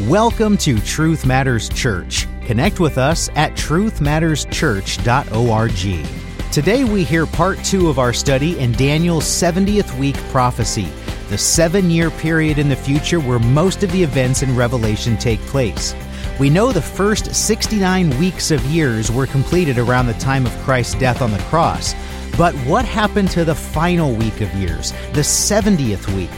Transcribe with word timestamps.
Welcome 0.00 0.56
to 0.58 0.78
Truth 0.80 1.26
Matters 1.26 1.68
Church. 1.68 2.26
Connect 2.46 2.80
with 2.80 2.96
us 2.96 3.28
at 3.36 3.52
truthmatterschurch.org. 3.52 6.50
Today 6.50 6.84
we 6.84 7.04
hear 7.04 7.26
part 7.26 7.62
two 7.62 7.90
of 7.90 7.98
our 7.98 8.14
study 8.14 8.58
in 8.58 8.72
Daniel's 8.72 9.26
70th 9.26 9.98
week 9.98 10.16
prophecy, 10.30 10.88
the 11.28 11.36
seven 11.36 11.90
year 11.90 12.10
period 12.10 12.58
in 12.58 12.70
the 12.70 12.76
future 12.76 13.20
where 13.20 13.38
most 13.38 13.82
of 13.82 13.92
the 13.92 14.02
events 14.02 14.42
in 14.42 14.56
Revelation 14.56 15.18
take 15.18 15.40
place. 15.40 15.94
We 16.40 16.48
know 16.48 16.72
the 16.72 16.80
first 16.80 17.34
69 17.34 18.18
weeks 18.18 18.50
of 18.50 18.64
years 18.64 19.12
were 19.12 19.26
completed 19.26 19.76
around 19.76 20.06
the 20.06 20.14
time 20.14 20.46
of 20.46 20.58
Christ's 20.62 20.94
death 20.94 21.20
on 21.20 21.32
the 21.32 21.38
cross. 21.40 21.94
But 22.38 22.54
what 22.64 22.86
happened 22.86 23.30
to 23.32 23.44
the 23.44 23.54
final 23.54 24.14
week 24.14 24.40
of 24.40 24.54
years, 24.54 24.92
the 25.12 25.20
70th 25.20 26.08
week? 26.16 26.30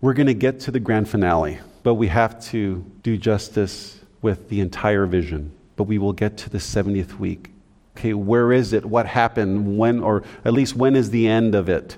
We're 0.00 0.14
going 0.14 0.26
to 0.26 0.34
get 0.34 0.60
to 0.60 0.70
the 0.70 0.80
grand 0.80 1.08
finale, 1.08 1.60
but 1.82 1.94
we 1.94 2.08
have 2.08 2.42
to 2.46 2.84
do 3.02 3.16
justice 3.16 4.00
with 4.20 4.48
the 4.48 4.60
entire 4.60 5.06
vision. 5.06 5.52
But 5.76 5.84
we 5.84 5.98
will 5.98 6.12
get 6.12 6.36
to 6.38 6.50
the 6.50 6.58
70th 6.58 7.18
week. 7.18 7.50
Okay, 7.96 8.14
where 8.14 8.52
is 8.52 8.72
it? 8.72 8.84
What 8.84 9.06
happened? 9.06 9.78
When, 9.78 10.00
or 10.00 10.22
at 10.44 10.52
least 10.52 10.76
when 10.76 10.96
is 10.96 11.10
the 11.10 11.28
end 11.28 11.54
of 11.54 11.68
it? 11.68 11.96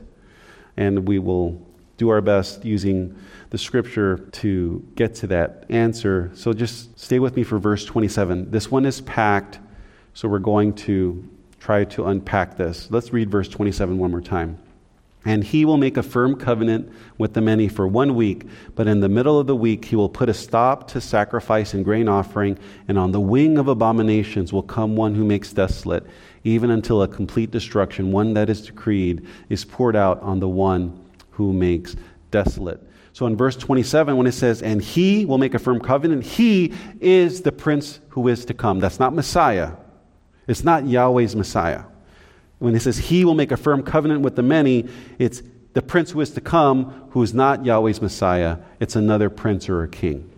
And 0.77 1.06
we 1.06 1.19
will 1.19 1.60
do 1.97 2.08
our 2.08 2.20
best 2.20 2.64
using 2.64 3.16
the 3.50 3.58
scripture 3.58 4.19
to 4.32 4.84
get 4.97 5.14
to 5.16 5.27
that 5.28 5.64
answer. 5.69 6.30
So 6.34 6.52
just 6.52 6.98
stay 6.98 7.20
with 7.20 7.36
me 7.36 7.44
for 7.44 7.58
verse 7.58 7.84
27. 7.84 8.50
This 8.50 8.70
one 8.70 8.84
is 8.84 9.00
packed, 9.02 9.60
so 10.12 10.28
we're 10.28 10.41
going 10.41 10.72
to 10.75 11.28
try 11.60 11.84
to 11.84 12.06
unpack 12.06 12.56
this. 12.56 12.91
Let's 12.91 13.12
read 13.12 13.30
verse 13.30 13.48
27 13.48 13.97
one 13.97 14.10
more 14.10 14.20
time. 14.20 14.58
And 15.25 15.42
he 15.42 15.64
will 15.64 15.78
make 15.78 15.97
a 15.97 16.03
firm 16.03 16.36
covenant 16.36 16.92
with 17.17 17.33
the 17.33 17.41
many 17.41 17.69
for 17.69 17.89
one 17.89 18.14
week, 18.14 18.47
but 18.75 18.86
in 18.86 19.00
the 19.00 19.08
middle 19.08 19.39
of 19.39 19.47
the 19.47 19.56
week 19.56 19.86
he 19.86 19.97
will 19.97 20.08
put 20.08 20.28
a 20.28 20.34
stop 20.34 20.89
to 20.89 21.00
sacrifice 21.00 21.72
and 21.72 21.84
grain 21.84 22.08
offering, 22.08 22.58
and 22.89 22.98
on 22.98 23.12
the 23.12 23.20
wing 23.20 23.56
of 23.56 23.69
abominations 23.69 24.53
will 24.53 24.62
come 24.62 24.97
one 24.97 25.14
who 25.14 25.25
makes 25.25 25.53
desolate, 25.53 26.06
even 26.44 26.70
until 26.70 27.03
a 27.03 27.08
complete 27.08 27.50
destruction, 27.50 28.12
one 28.12 28.34
that 28.34 28.50
is 28.50 28.66
decreed, 28.66 29.27
is 29.48 29.64
poured 29.64 29.97
out 29.97 30.20
on 30.20 30.41
the 30.41 30.48
one 30.48 31.00
who 31.31 31.53
makes 31.53 31.97
desolate. 32.31 32.81
So 33.14 33.27
in 33.27 33.36
verse 33.36 33.56
27, 33.56 34.16
when 34.16 34.27
it 34.27 34.33
says, 34.33 34.61
And 34.61 34.83
he 34.83 35.25
will 35.25 35.38
make 35.38 35.55
a 35.55 35.59
firm 35.59 35.81
covenant, 35.81 36.25
he 36.25 36.75
is 37.00 37.42
the 37.42 37.53
prince 37.53 38.00
who 38.11 38.27
is 38.28 38.44
to 38.47 38.55
come. 38.55 38.81
That's 38.81 38.98
not 38.98 39.14
Messiah. 39.14 39.72
It's 40.48 40.64
not 40.64 40.86
Yahweh's 40.86 41.36
Messiah. 41.36 41.84
When 42.58 42.74
it 42.74 42.80
says 42.80 42.98
he 42.98 43.24
will 43.24 43.34
make 43.34 43.52
a 43.52 43.56
firm 43.56 43.83
covenant 43.83 44.22
with 44.22 44.36
the 44.36 44.42
many, 44.42 44.88
it's 45.19 45.42
the 45.74 45.83
prince 45.83 46.12
who 46.12 46.20
is 46.20 46.30
to 46.30 46.41
come, 46.41 47.08
who 47.10 47.22
is 47.22 47.34
not 47.34 47.64
Yahweh's 47.64 48.00
Messiah. 48.00 48.58
It's 48.80 48.97
another 48.97 49.28
prince 49.28 49.69
or 49.69 49.83
a 49.83 49.88
king. 49.88 50.30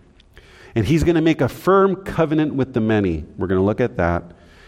And 0.75 0.85
he's 0.85 1.03
going 1.03 1.15
to 1.15 1.21
make 1.21 1.41
a 1.41 1.49
firm 1.49 1.95
covenant 1.95 2.55
with 2.55 2.73
the 2.73 2.81
many. 2.81 3.23
We're 3.37 3.47
going 3.47 3.59
to 3.59 3.65
look 3.65 3.81
at 3.81 3.97
that. 3.97 4.23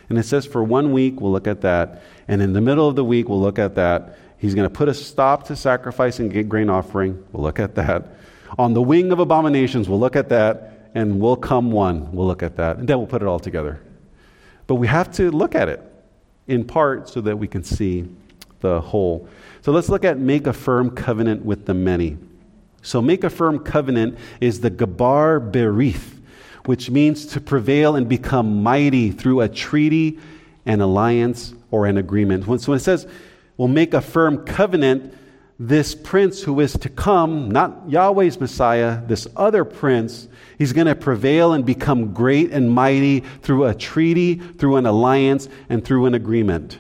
And 0.09 0.17
it 0.17 0.23
says 0.23 0.45
for 0.45 0.64
one 0.64 0.92
week, 0.92 1.22
we'll 1.22 1.31
look 1.31 1.47
at 1.47 1.61
that. 1.61 2.02
And 2.27 2.42
in 2.42 2.54
the 2.54 2.61
middle 2.61 2.87
of 2.87 2.95
the 2.95 3.04
week, 3.04 3.30
we'll 3.30 3.42
look 3.42 3.60
at 3.60 3.76
that. 3.76 4.17
He's 4.37 4.55
going 4.55 4.67
to 4.67 4.73
put 4.73 4.87
a 4.87 4.93
stop 4.93 5.43
to 5.48 5.55
sacrifice 5.55 6.20
and 6.20 6.49
grain 6.49 6.70
offering. 6.70 7.23
We'll 7.31 7.43
look 7.43 7.60
at 7.60 7.76
that. 7.76 8.08
On 8.58 8.73
the 8.73 8.81
wing 8.81 9.11
of 9.11 9.20
abominations, 9.20 9.89
we'll 9.89 9.99
look 9.99 10.16
at 10.16 10.30
that. 10.30 10.89
And 10.95 11.20
we'll 11.20 11.36
come 11.36 11.71
one. 11.71 12.11
We'll 12.11 12.26
look 12.26 12.42
at 12.42 12.55
that. 12.55 12.77
And 12.77 12.87
then 12.87 12.98
we'll 12.98 13.08
put 13.08 13.21
it 13.21 13.27
all 13.27 13.39
together. 13.39 13.80
But 14.66 14.76
we 14.76 14.87
have 14.87 15.11
to 15.14 15.30
look 15.30 15.54
at 15.55 15.70
it 15.70 15.83
in 16.49 16.65
part 16.65 17.08
so 17.08 17.21
that 17.21 17.37
we 17.37 17.48
can 17.48 17.64
see 17.64 18.05
the 18.60 18.82
whole. 18.82 19.27
So 19.61 19.71
let's 19.71 19.89
look 19.89 20.04
at 20.04 20.17
make 20.17 20.48
a 20.48 20.54
firm 20.54 20.92
covenant 20.92 21.45
with 21.45 21.65
the 21.65 21.73
many. 21.73 22.17
So 22.82 23.02
make 23.02 23.23
a 23.23 23.30
firm 23.30 23.60
covenant 23.60 24.17
is 24.39 24.61
the 24.61 24.71
Gabar 24.71 25.52
Berith, 25.52 26.17
which 26.65 26.89
means 26.89 27.26
to 27.27 27.42
prevail 27.42 27.95
and 27.95 28.08
become 28.08 28.64
mighty 28.64 29.11
through 29.11 29.42
a 29.42 29.49
treaty, 29.49 30.20
an 30.65 30.82
alliance, 30.82 31.54
or 31.71 31.86
an 31.86 31.98
agreement. 31.98 32.45
So 32.45 32.71
when 32.71 32.77
it 32.77 32.83
says, 32.83 33.08
we'll 33.58 33.67
make 33.67 33.93
a 33.93 34.02
firm 34.02 34.45
covenant, 34.45 35.14
this 35.59 35.93
prince 35.93 36.42
who 36.42 36.61
is 36.61 36.73
to 36.73 36.89
come, 36.89 37.52
not 37.52 37.89
Yahweh's 37.89 38.39
Messiah, 38.39 39.05
this 39.05 39.27
other 39.36 39.65
prince, 39.65 40.30
he's 40.58 40.71
going 40.71 40.87
to 40.87 40.95
prevail 40.95 41.52
and 41.52 41.65
become 41.65 42.14
great 42.14 42.52
and 42.52 42.71
mighty 42.71 43.20
through 43.42 43.65
a 43.65 43.75
treaty, 43.75 44.36
through 44.36 44.77
an 44.77 44.86
alliance, 44.86 45.49
and 45.67 45.83
through 45.83 46.05
an 46.05 46.14
agreement. 46.14 46.80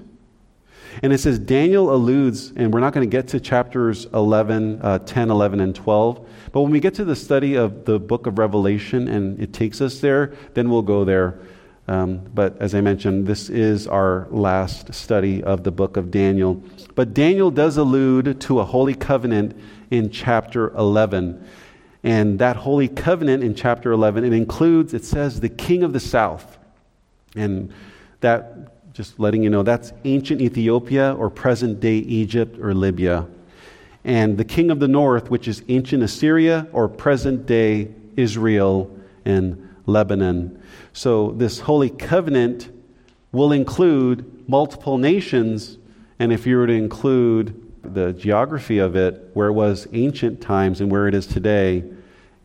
And 1.03 1.11
it 1.11 1.19
says 1.19 1.39
Daniel 1.39 1.93
alludes, 1.93 2.53
and 2.55 2.73
we're 2.73 2.79
not 2.79 2.93
going 2.93 3.07
to 3.07 3.11
get 3.11 3.27
to 3.29 3.39
chapters 3.41 4.05
11, 4.13 4.79
uh, 4.81 4.99
10, 4.99 5.29
11, 5.29 5.59
and 5.59 5.75
12, 5.75 6.27
but 6.53 6.61
when 6.61 6.71
we 6.71 6.79
get 6.79 6.93
to 6.95 7.05
the 7.05 7.15
study 7.15 7.55
of 7.55 7.85
the 7.85 7.99
book 7.99 8.27
of 8.27 8.39
Revelation 8.39 9.07
and 9.07 9.39
it 9.39 9.53
takes 9.53 9.81
us 9.81 9.99
there, 9.99 10.33
then 10.53 10.69
we'll 10.69 10.81
go 10.81 11.03
there. 11.03 11.39
Um, 11.89 12.19
but 12.35 12.55
as 12.61 12.75
I 12.75 12.81
mentioned, 12.81 13.25
this 13.25 13.49
is 13.49 13.87
our 13.87 14.27
last 14.29 14.93
study 14.93 15.43
of 15.43 15.63
the 15.63 15.71
book 15.71 15.97
of 15.97 16.11
Daniel. 16.11 16.61
But 16.93 17.15
Daniel 17.15 17.49
does 17.49 17.77
allude 17.77 18.39
to 18.41 18.59
a 18.59 18.63
holy 18.63 18.93
covenant 18.93 19.59
in 19.89 20.11
chapter 20.11 20.69
11. 20.75 21.43
And 22.03 22.37
that 22.37 22.57
holy 22.57 22.89
covenant 22.89 23.43
in 23.43 23.55
chapter 23.55 23.91
11, 23.91 24.23
it 24.23 24.33
includes, 24.33 24.93
it 24.93 25.03
says, 25.03 25.39
the 25.39 25.49
king 25.49 25.81
of 25.81 25.91
the 25.91 25.99
south. 25.99 26.59
And 27.35 27.73
that, 28.19 28.93
just 28.93 29.19
letting 29.19 29.41
you 29.41 29.49
know, 29.49 29.63
that's 29.63 29.91
ancient 30.03 30.41
Ethiopia 30.41 31.15
or 31.15 31.31
present 31.31 31.79
day 31.79 31.97
Egypt 31.97 32.59
or 32.59 32.75
Libya. 32.75 33.25
And 34.03 34.37
the 34.37 34.45
king 34.45 34.69
of 34.69 34.79
the 34.79 34.87
north, 34.87 35.31
which 35.31 35.47
is 35.47 35.63
ancient 35.69 36.03
Assyria 36.03 36.67
or 36.71 36.87
present 36.87 37.47
day 37.47 37.87
Israel 38.15 38.95
and 39.25 39.75
Lebanon. 39.87 40.58
So, 40.93 41.31
this 41.31 41.59
holy 41.59 41.89
covenant 41.89 42.71
will 43.31 43.51
include 43.51 44.47
multiple 44.49 44.97
nations, 44.97 45.77
and 46.17 46.33
if 46.33 46.47
you 46.47 46.57
were 46.57 46.67
to 46.67 46.73
include 46.73 47.55
the 47.83 48.13
geography 48.13 48.79
of 48.79 48.95
it, 48.95 49.29
where 49.33 49.47
it 49.47 49.53
was 49.53 49.87
ancient 49.93 50.41
times 50.41 50.81
and 50.81 50.91
where 50.91 51.07
it 51.07 51.13
is 51.13 51.27
today, 51.27 51.83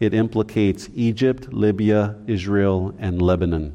it 0.01 0.13
implicates 0.13 0.89
Egypt, 0.95 1.53
Libya, 1.53 2.17
Israel, 2.27 2.95
and 2.99 3.21
Lebanon. 3.21 3.75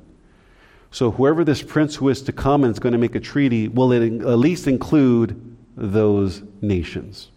So, 0.91 1.11
whoever 1.11 1.43
this 1.43 1.61
prince 1.61 1.95
who 1.95 2.09
is 2.09 2.21
to 2.23 2.31
come 2.31 2.63
and 2.63 2.71
is 2.71 2.79
going 2.79 2.93
to 2.93 2.99
make 2.99 3.15
a 3.15 3.19
treaty 3.19 3.67
will 3.67 3.93
at 3.93 4.39
least 4.39 4.67
include 4.67 5.57
those 5.75 6.43
nations. 6.61 7.29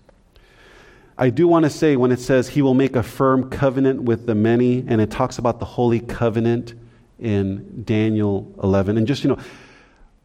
I 1.18 1.30
do 1.30 1.46
want 1.46 1.64
to 1.64 1.70
say 1.70 1.96
when 1.96 2.10
it 2.10 2.18
says 2.18 2.48
he 2.48 2.62
will 2.62 2.74
make 2.74 2.96
a 2.96 3.02
firm 3.02 3.50
covenant 3.50 4.02
with 4.02 4.26
the 4.26 4.34
many, 4.34 4.84
and 4.88 5.00
it 5.00 5.10
talks 5.10 5.38
about 5.38 5.58
the 5.60 5.64
holy 5.66 6.00
covenant 6.00 6.74
in 7.22 7.84
Daniel 7.84 8.52
11. 8.62 8.98
And 8.98 9.06
just, 9.06 9.22
you 9.24 9.30
know, 9.30 9.38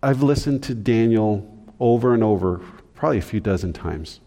I've 0.01 0.23
listened 0.23 0.63
to 0.63 0.75
Daniel 0.75 1.47
over 1.79 2.13
and 2.13 2.23
over, 2.23 2.61
probably 2.95 3.19
a 3.19 3.21
few 3.21 3.39
dozen 3.39 3.71
times. 3.71 4.19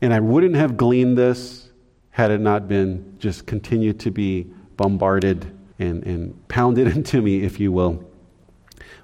And 0.00 0.14
I 0.14 0.20
wouldn't 0.20 0.56
have 0.56 0.76
gleaned 0.76 1.18
this 1.18 1.70
had 2.10 2.30
it 2.30 2.40
not 2.40 2.66
been 2.68 3.16
just 3.18 3.46
continued 3.46 4.00
to 4.00 4.10
be 4.10 4.44
bombarded 4.76 5.54
and, 5.78 6.02
and 6.04 6.48
pounded 6.48 6.88
into 6.96 7.20
me, 7.20 7.42
if 7.42 7.60
you 7.60 7.70
will. 7.70 8.02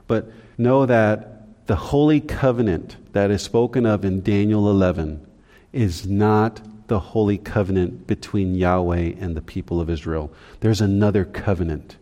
But 0.06 0.32
know 0.56 0.86
that 0.86 1.66
the 1.66 1.76
holy 1.76 2.20
covenant 2.20 2.96
that 3.12 3.30
is 3.30 3.42
spoken 3.42 3.86
of 3.86 4.04
in 4.04 4.22
Daniel 4.22 4.70
11 4.70 5.26
is 5.72 6.06
not 6.06 6.60
the 6.88 6.98
holy 6.98 7.38
covenant 7.38 8.06
between 8.06 8.54
Yahweh 8.54 9.14
and 9.18 9.36
the 9.36 9.42
people 9.42 9.80
of 9.80 9.88
Israel. 9.90 10.32
There's 10.60 10.80
another 10.80 11.24
covenant 11.24 11.96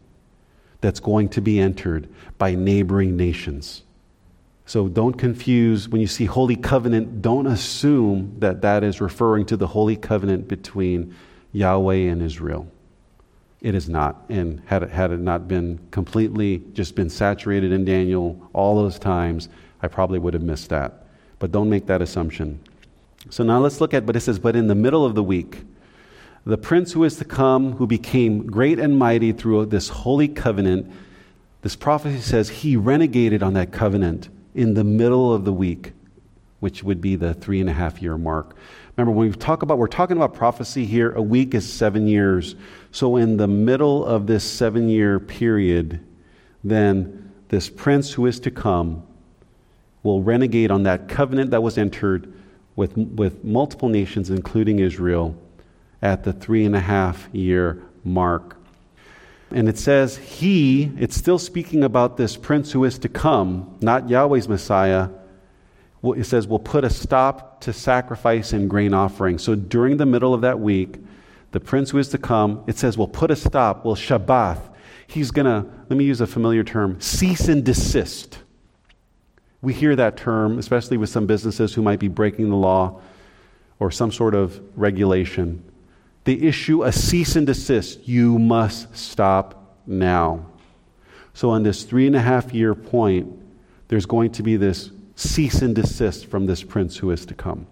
that's 0.82 1.00
going 1.00 1.31
to 1.31 1.40
be 1.40 1.58
entered 1.58 2.08
by 2.37 2.55
neighboring 2.55 3.17
nations. 3.17 3.82
So 4.67 4.88
don't 4.88 5.14
confuse, 5.14 5.88
when 5.88 6.00
you 6.00 6.06
see 6.06 6.26
holy 6.26 6.56
covenant, 6.56 7.23
don't 7.23 7.46
assume 7.46 8.37
that 8.38 8.61
that 8.62 8.84
is 8.84 9.00
referring 9.00 9.46
to 9.46 9.56
the 9.56 9.67
holy 9.67 9.96
covenant 9.96 10.49
between 10.49 11.14
Yahweh 11.52 12.11
and 12.11 12.23
Israel. 12.23 12.67
It 13.61 13.75
is 13.75 13.88
not. 13.88 14.25
And 14.29 14.61
had 14.67 14.82
it, 14.82 14.90
had 14.90 15.11
it 15.12 15.20
not 15.20 15.49
been 15.49 15.79
completely 15.90 16.62
just 16.75 16.94
been 16.94 17.11
saturated 17.11 17.73
in 17.73 17.85
Daniel 17.85 18.50
all 18.52 18.76
those 18.76 18.99
times, 18.99 19.49
I 19.82 19.88
probably 19.88 20.19
would 20.19 20.35
have 20.35 20.43
missed 20.43 20.69
that. 20.70 21.06
But 21.38 21.52
don't 21.52 21.70
make 21.70 21.87
that 21.87 22.02
assumption. 22.02 22.61
So 23.31 23.44
now 23.44 23.58
let's 23.58 23.81
look 23.81 23.94
at, 23.94 24.05
but 24.05 24.17
it 24.17 24.20
says, 24.20 24.38
but 24.38 24.56
in 24.56 24.67
the 24.67 24.75
middle 24.75 25.05
of 25.05 25.14
the 25.14 25.23
week. 25.23 25.62
The 26.44 26.58
prince 26.58 26.92
who 26.92 27.04
is 27.04 27.16
to 27.16 27.24
come, 27.24 27.72
who 27.72 27.86
became 27.86 28.46
great 28.46 28.78
and 28.78 28.98
mighty 28.98 29.32
through 29.32 29.66
this 29.66 29.88
holy 29.88 30.26
covenant, 30.26 30.90
this 31.62 31.76
prophecy 31.76 32.20
says 32.20 32.48
he 32.48 32.76
renegated 32.76 33.42
on 33.42 33.54
that 33.54 33.70
covenant 33.70 34.28
in 34.54 34.74
the 34.74 34.82
middle 34.82 35.32
of 35.32 35.44
the 35.44 35.52
week, 35.52 35.92
which 36.58 36.82
would 36.82 37.00
be 37.00 37.14
the 37.14 37.32
three 37.32 37.60
and 37.60 37.70
a 37.70 37.72
half 37.72 38.02
year 38.02 38.18
mark. 38.18 38.56
Remember, 38.96 39.12
when 39.16 39.28
we 39.28 39.34
talk 39.34 39.62
about, 39.62 39.78
we're 39.78 39.86
talking 39.86 40.16
about 40.16 40.34
prophecy 40.34 40.84
here, 40.84 41.12
a 41.12 41.22
week 41.22 41.54
is 41.54 41.70
seven 41.70 42.08
years. 42.08 42.56
So, 42.90 43.16
in 43.16 43.36
the 43.36 43.48
middle 43.48 44.04
of 44.04 44.26
this 44.26 44.44
seven 44.44 44.88
year 44.88 45.20
period, 45.20 46.04
then 46.64 47.30
this 47.48 47.70
prince 47.70 48.12
who 48.12 48.26
is 48.26 48.40
to 48.40 48.50
come 48.50 49.04
will 50.02 50.22
renegade 50.22 50.70
on 50.70 50.82
that 50.82 51.08
covenant 51.08 51.52
that 51.52 51.62
was 51.62 51.78
entered 51.78 52.32
with, 52.74 52.96
with 52.96 53.44
multiple 53.44 53.88
nations, 53.88 54.28
including 54.28 54.80
Israel, 54.80 55.36
at 56.02 56.25
the 56.25 56.32
three 56.32 56.64
and 56.64 56.75
a 56.75 56.81
half 56.81 57.28
year 57.32 57.82
mark. 58.04 58.56
And 59.50 59.69
it 59.69 59.78
says, 59.78 60.16
He, 60.16 60.90
it's 60.99 61.16
still 61.16 61.38
speaking 61.38 61.84
about 61.84 62.16
this 62.16 62.37
prince 62.37 62.72
who 62.72 62.84
is 62.84 62.99
to 63.00 63.08
come, 63.08 63.78
not 63.81 64.08
Yahweh's 64.08 64.49
Messiah. 64.49 65.10
It 66.04 66.25
says, 66.25 66.49
will 66.49 66.58
put 66.58 66.84
a 66.84 66.90
stop 66.90 67.60
to 67.60 67.72
sacrifice 67.72 68.52
and 68.52 68.69
grain 68.69 68.93
offering. 68.93 69.38
So 69.38 69.54
during 69.54 69.99
the 69.99 70.06
middle 70.06 70.34
of 70.34 70.40
that 70.40 70.58
week, 70.58 70.99
the 71.52 71.60
prince 71.60 71.90
who 71.90 71.99
is 71.99 72.08
to 72.08 72.19
come, 72.19 72.64
it 72.66 72.76
says, 72.76 72.99
will 72.99 73.06
put 73.06 73.31
a 73.31 73.37
stop, 73.37 73.84
will 73.84 73.94
Shabbath. 73.94 74.58
He's 75.06 75.31
going 75.31 75.46
to, 75.46 75.70
let 75.88 75.96
me 75.96 76.04
use 76.04 76.20
a 76.20 76.26
familiar 76.26 76.64
term, 76.64 77.00
cease 77.00 77.46
and 77.46 77.64
desist. 77.64 78.38
We 79.60 79.75
hear 79.75 79.94
that 79.94 80.16
term, 80.16 80.58
especially 80.58 80.96
with 80.96 81.10
some 81.10 81.26
businesses 81.26 81.72
who 81.72 81.82
might 81.82 82.00
be 82.00 82.08
breaking 82.08 82.49
the 82.50 82.56
law 82.56 83.00
or 83.78 83.93
some 83.93 84.10
sort 84.10 84.34
of 84.34 84.60
regulation. 84.76 85.62
They 86.24 86.34
issue 86.34 86.84
a 86.84 86.92
cease 86.92 87.36
and 87.36 87.46
desist. 87.46 88.06
You 88.06 88.38
must 88.38 88.96
stop 88.96 89.76
now. 89.86 90.46
So, 91.34 91.50
on 91.50 91.62
this 91.62 91.82
three 91.82 92.06
and 92.06 92.14
a 92.14 92.20
half 92.20 92.52
year 92.52 92.74
point, 92.74 93.38
there's 93.88 94.06
going 94.06 94.32
to 94.32 94.42
be 94.42 94.56
this 94.56 94.90
cease 95.16 95.62
and 95.62 95.74
desist 95.74 96.26
from 96.26 96.46
this 96.46 96.62
prince 96.62 96.96
who 96.96 97.10
is 97.10 97.26
to 97.26 97.34
come. 97.34 97.66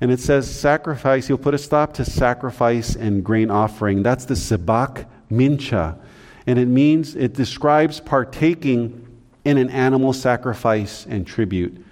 And 0.00 0.10
it 0.10 0.20
says, 0.20 0.48
sacrifice, 0.50 1.26
he'll 1.26 1.38
put 1.38 1.54
a 1.54 1.58
stop 1.58 1.94
to 1.94 2.04
sacrifice 2.04 2.96
and 2.96 3.24
grain 3.24 3.50
offering. 3.50 4.02
That's 4.02 4.26
the 4.26 4.34
Sebak 4.34 5.06
Mincha. 5.30 5.98
And 6.46 6.58
it 6.58 6.68
means, 6.68 7.16
it 7.16 7.32
describes 7.32 8.00
partaking 8.00 9.06
in 9.44 9.58
an 9.58 9.70
animal 9.70 10.12
sacrifice 10.12 11.06
and 11.06 11.26
tribute. 11.26 11.82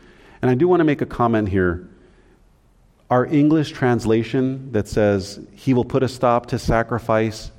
And 0.42 0.50
I 0.50 0.54
do 0.54 0.68
want 0.68 0.80
to 0.80 0.84
make 0.84 1.00
a 1.00 1.06
comment 1.06 1.48
here. 1.48 1.88
Our 3.10 3.26
English 3.26 3.72
translation 3.72 4.72
that 4.72 4.88
says, 4.88 5.40
He 5.52 5.74
will 5.74 5.84
put 5.84 6.02
a 6.02 6.08
stop 6.08 6.46
to 6.46 6.58
sacrifice 6.58 7.50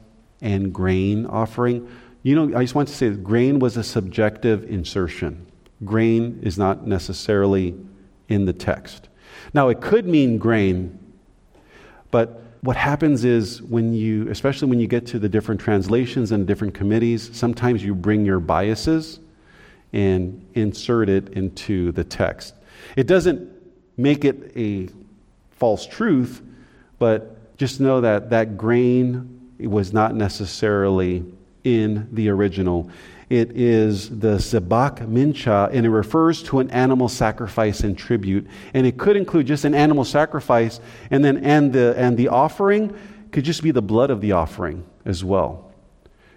and 0.41 0.73
grain 0.73 1.25
offering. 1.25 1.89
You 2.23 2.35
know, 2.35 2.57
I 2.57 2.63
just 2.63 2.75
want 2.75 2.87
to 2.87 2.95
say 2.95 3.09
that 3.09 3.23
grain 3.23 3.59
was 3.59 3.77
a 3.77 3.83
subjective 3.83 4.63
insertion. 4.69 5.45
Grain 5.83 6.39
is 6.41 6.57
not 6.57 6.87
necessarily 6.87 7.75
in 8.29 8.45
the 8.45 8.53
text. 8.53 9.09
Now, 9.53 9.69
it 9.69 9.81
could 9.81 10.07
mean 10.07 10.37
grain, 10.37 10.97
but 12.09 12.41
what 12.61 12.75
happens 12.75 13.23
is 13.23 13.61
when 13.61 13.93
you, 13.93 14.27
especially 14.29 14.69
when 14.69 14.79
you 14.79 14.87
get 14.87 15.05
to 15.07 15.19
the 15.19 15.29
different 15.29 15.61
translations 15.61 16.31
and 16.31 16.47
different 16.47 16.73
committees, 16.73 17.29
sometimes 17.37 17.83
you 17.83 17.93
bring 17.93 18.25
your 18.25 18.39
biases 18.39 19.19
and 19.93 20.43
insert 20.55 21.07
it 21.07 21.29
into 21.29 21.91
the 21.91 22.03
text. 22.03 22.55
It 22.95 23.05
doesn't 23.05 23.49
make 23.97 24.25
it 24.25 24.51
a 24.55 24.89
false 25.55 25.85
truth, 25.85 26.41
but 26.99 27.57
just 27.57 27.79
know 27.79 28.01
that 28.01 28.29
that 28.29 28.57
grain 28.57 29.53
was 29.59 29.93
not 29.93 30.15
necessarily 30.15 31.25
in 31.63 32.07
the 32.11 32.29
original. 32.29 32.89
It 33.29 33.57
is 33.57 34.09
the 34.19 34.37
Sebak 34.37 34.99
Mincha, 35.07 35.69
and 35.73 35.85
it 35.85 35.89
refers 35.89 36.43
to 36.43 36.59
an 36.59 36.69
animal 36.69 37.09
sacrifice 37.09 37.79
and 37.81 37.97
tribute. 37.97 38.47
And 38.73 38.85
it 38.85 38.97
could 38.97 39.17
include 39.17 39.47
just 39.47 39.65
an 39.65 39.73
animal 39.73 40.05
sacrifice, 40.05 40.79
and 41.09 41.25
then 41.25 41.37
and 41.43 41.73
the 41.73 41.95
and 41.97 42.17
the 42.17 42.27
offering 42.27 42.95
could 43.31 43.43
just 43.43 43.63
be 43.63 43.71
the 43.71 43.81
blood 43.81 44.11
of 44.11 44.21
the 44.21 44.33
offering 44.33 44.85
as 45.05 45.23
well. 45.23 45.71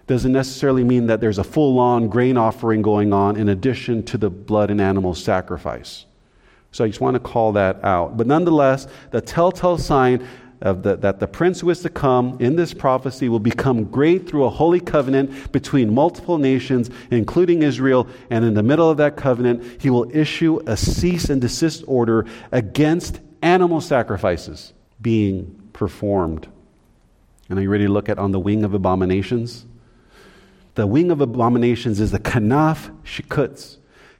Doesn't 0.07 0.31
necessarily 0.31 0.83
mean 0.83 1.05
that 1.07 1.21
there's 1.21 1.37
a 1.37 1.43
full-on 1.43 2.09
grain 2.09 2.35
offering 2.35 2.81
going 2.81 3.13
on 3.13 3.35
in 3.35 3.49
addition 3.49 4.01
to 4.05 4.17
the 4.17 4.31
blood 4.31 4.71
and 4.71 4.81
animal 4.81 5.13
sacrifice. 5.13 6.05
So 6.71 6.83
I 6.83 6.87
just 6.87 7.01
want 7.01 7.15
to 7.15 7.19
call 7.19 7.53
that 7.53 7.83
out. 7.83 8.17
But 8.17 8.27
nonetheless, 8.27 8.87
the 9.11 9.21
telltale 9.21 9.77
sign 9.77 10.27
the, 10.59 10.97
that 10.97 11.19
the 11.19 11.27
prince 11.27 11.61
who 11.61 11.69
is 11.69 11.81
to 11.81 11.89
come 11.89 12.37
in 12.39 12.55
this 12.55 12.73
prophecy 12.73 13.29
will 13.29 13.39
become 13.39 13.85
great 13.85 14.27
through 14.27 14.43
a 14.43 14.49
holy 14.49 14.79
covenant 14.79 15.51
between 15.51 15.93
multiple 15.93 16.37
nations, 16.37 16.89
including 17.11 17.63
Israel. 17.63 18.07
And 18.29 18.43
in 18.43 18.53
the 18.53 18.63
middle 18.63 18.89
of 18.89 18.97
that 18.97 19.15
covenant, 19.15 19.81
he 19.81 19.89
will 19.89 20.13
issue 20.15 20.59
a 20.67 20.75
cease 20.75 21.29
and 21.29 21.39
desist 21.39 21.83
order 21.87 22.25
against 22.51 23.21
animal 23.41 23.79
sacrifices 23.79 24.73
being 25.01 25.69
performed. 25.71 26.47
And 27.49 27.57
are 27.57 27.61
you 27.61 27.69
ready 27.69 27.85
to 27.85 27.91
look 27.91 28.09
at 28.09 28.19
on 28.19 28.31
the 28.31 28.39
wing 28.39 28.63
of 28.63 28.73
abominations? 28.73 29.65
The 30.75 30.85
wing 30.85 31.09
of 31.09 31.21
abominations 31.21 31.99
is 31.99 32.11
the 32.11 32.19
kanaf 32.19 32.93
shikutz. 33.03 33.78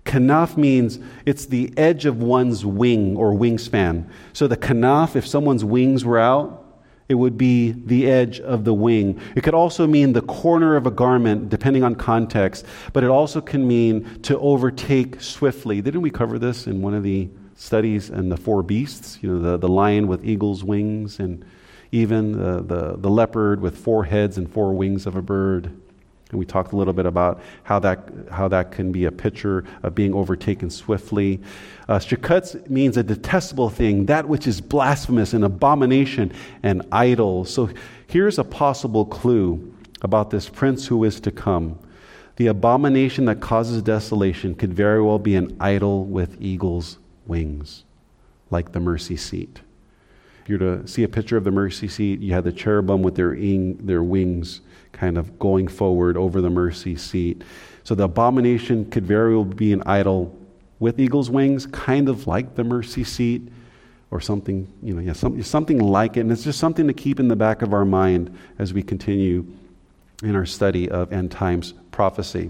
Kanaf 0.10 0.58
means 0.58 0.98
it's 1.28 1.46
the 1.46 1.72
edge 1.78 2.06
of 2.06 2.18
one's 2.18 2.66
wing 2.66 3.16
or 3.16 3.32
wingspan. 3.32 4.10
So 4.34 4.48
the 4.48 4.58
kanaf, 4.58 5.16
if 5.16 5.28
someone's 5.28 5.64
wings 5.64 6.04
were 6.04 6.18
out, 6.18 6.66
it 7.08 7.14
would 7.14 7.38
be 7.38 7.74
the 7.74 8.10
edge 8.10 8.40
of 8.40 8.64
the 8.64 8.74
wing. 8.74 9.22
It 9.36 9.44
could 9.44 9.54
also 9.54 9.86
mean 9.86 10.14
the 10.14 10.24
corner 10.24 10.76
of 10.76 10.88
a 10.88 10.92
garment, 10.92 11.50
depending 11.50 11.84
on 11.84 11.94
context, 11.94 12.66
but 12.92 13.04
it 13.04 13.12
also 13.12 13.40
can 13.40 13.68
mean 13.68 14.22
to 14.22 14.40
overtake 14.40 15.22
swiftly. 15.22 15.80
Didn't 15.80 16.02
we 16.02 16.10
cover 16.10 16.40
this 16.40 16.66
in 16.66 16.82
one 16.82 16.96
of 16.96 17.04
the 17.04 17.30
studies 17.56 18.10
and 18.10 18.32
the 18.32 18.38
four 18.38 18.64
beasts? 18.64 19.20
You 19.22 19.34
know, 19.34 19.40
the, 19.40 19.58
the 19.58 19.70
lion 19.70 20.08
with 20.08 20.26
eagle's 20.26 20.64
wings, 20.64 21.20
and 21.20 21.46
even 21.92 22.32
the, 22.32 22.64
the, 22.64 22.98
the 22.98 23.10
leopard 23.12 23.62
with 23.62 23.78
four 23.78 24.06
heads 24.06 24.40
and 24.40 24.52
four 24.52 24.74
wings 24.74 25.06
of 25.06 25.16
a 25.16 25.22
bird. 25.22 25.79
And 26.30 26.38
we 26.38 26.46
talked 26.46 26.74
a 26.74 26.76
little 26.76 26.94
bit 26.94 27.08
about 27.08 27.42
how 27.64 27.80
that, 27.80 28.10
how 28.32 28.48
that 28.50 28.72
can 28.72 28.92
be 28.92 29.06
a 29.06 29.12
picture 29.12 29.66
of 29.82 29.96
being 29.96 30.14
overtaken 30.14 30.70
swiftly. 30.70 31.42
Uh, 31.88 31.98
shikutz 31.98 32.70
means 32.70 32.98
a 32.98 33.04
detestable 33.04 33.70
thing, 33.70 34.06
that 34.06 34.28
which 34.28 34.46
is 34.46 34.62
blasphemous, 34.62 35.34
an 35.34 35.44
abomination, 35.44 36.32
and 36.62 36.84
idol. 36.92 37.46
So 37.46 37.70
here's 38.06 38.38
a 38.38 38.44
possible 38.44 39.06
clue 39.06 39.74
about 40.02 40.30
this 40.30 40.48
prince 40.48 40.86
who 40.86 41.04
is 41.04 41.20
to 41.22 41.32
come. 41.32 41.80
The 42.36 42.48
abomination 42.48 43.26
that 43.26 43.42
causes 43.42 43.82
desolation 43.82 44.56
could 44.56 44.74
very 44.74 45.02
well 45.02 45.20
be 45.20 45.36
an 45.36 45.58
idol 45.60 46.06
with 46.06 46.40
eagle's 46.40 47.00
wings, 47.26 47.84
like 48.50 48.72
the 48.72 48.80
mercy 48.80 49.18
seat. 49.18 49.62
You're 50.50 50.58
to 50.58 50.88
see 50.88 51.04
a 51.04 51.08
picture 51.08 51.38
of 51.38 51.44
the 51.44 51.52
mercy 51.52 51.88
seat, 51.88 52.22
you 52.22 52.34
have 52.34 52.44
the 52.44 52.52
cherubim 52.52 53.04
with 53.04 53.14
their, 53.16 53.36
ing, 53.36 53.78
their 53.86 54.02
wings 54.02 54.62
kind 54.92 55.16
of 55.16 55.38
going 55.38 55.68
forward 55.68 56.18
over 56.18 56.42
the 56.42 56.50
mercy 56.50 56.96
seat. 56.96 57.44
So 57.84 57.94
the 57.94 58.06
abomination 58.06 58.90
could 58.90 59.06
very 59.06 59.36
well 59.36 59.46
be 59.46 59.74
an 59.74 59.84
idol 59.86 60.36
with 60.80 61.00
eagle's 61.00 61.30
wings, 61.30 61.68
kind 61.68 62.10
of 62.10 62.26
like 62.26 62.56
the 62.56 62.64
mercy 62.64 63.04
seat 63.04 63.48
or 64.10 64.20
something, 64.20 64.68
you 64.82 64.96
know, 64.96 65.02
yeah, 65.02 65.14
some, 65.14 65.40
something 65.44 65.78
like 65.78 66.18
it. 66.18 66.22
And 66.22 66.32
it's 66.32 66.44
just 66.44 66.60
something 66.60 66.88
to 66.88 66.94
keep 66.94 67.20
in 67.20 67.28
the 67.28 67.36
back 67.36 67.62
of 67.62 67.72
our 67.72 67.86
mind 67.86 68.36
as 68.58 68.74
we 68.74 68.82
continue 68.82 69.46
in 70.24 70.36
our 70.36 70.48
study 70.48 70.90
of 70.90 71.14
end 71.14 71.30
times 71.30 71.76
prophecy. 71.92 72.50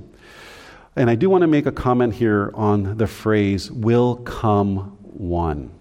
And 0.96 1.10
I 1.10 1.16
do 1.16 1.30
want 1.30 1.42
to 1.42 1.48
make 1.48 1.66
a 1.66 1.72
comment 1.72 2.14
here 2.14 2.52
on 2.54 2.98
the 2.98 3.08
phrase, 3.08 3.70
will 3.70 4.16
come 4.16 4.98
one. 5.02 5.79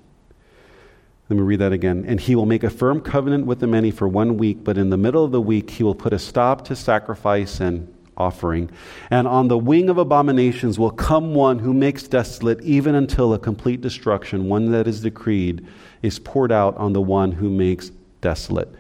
Let 1.29 1.37
me 1.37 1.43
read 1.43 1.61
that 1.61 1.73
again. 1.73 2.05
And 2.07 2.19
he 2.19 2.35
will 2.35 2.47
make 2.47 2.65
a 2.65 2.71
firm 2.71 3.01
covenant 3.01 3.45
with 3.47 3.61
the 3.61 3.67
many 3.67 3.91
for 3.91 4.09
one 4.09 4.39
week, 4.39 4.65
but 4.65 4.79
in 4.79 4.89
the 4.91 4.97
middle 4.97 5.25
of 5.25 5.31
the 5.31 5.41
week 5.41 5.71
he 5.71 5.83
will 5.83 5.95
put 5.95 6.13
a 6.13 6.19
stop 6.19 6.65
to 6.67 6.77
sacrifice 6.77 7.61
and 7.61 7.95
offering. 8.17 8.71
And 9.11 9.29
on 9.29 9.49
the 9.49 9.59
wing 9.59 9.91
of 9.91 9.99
abominations 9.99 10.79
will 10.79 10.91
come 10.91 11.35
one 11.35 11.59
who 11.59 11.75
makes 11.75 12.09
desolate, 12.09 12.63
even 12.63 12.95
until 12.95 13.35
a 13.35 13.39
complete 13.39 13.81
destruction, 13.81 14.49
one 14.49 14.73
that 14.73 14.89
is 14.89 15.03
decreed, 15.03 15.67
is 16.03 16.19
poured 16.19 16.51
out 16.51 16.77
on 16.79 16.95
the 16.95 17.01
one 17.01 17.33
who 17.33 17.51
makes 17.51 17.91
desolate. 18.21 18.75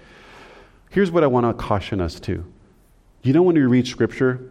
Here's 0.90 1.10
what 1.10 1.22
I 1.22 1.26
want 1.26 1.46
to 1.46 1.52
caution 1.52 2.00
us 2.00 2.18
to. 2.20 2.44
You 3.22 3.32
know, 3.34 3.42
when 3.42 3.56
we 3.56 3.62
read 3.62 3.86
scripture, 3.86 4.50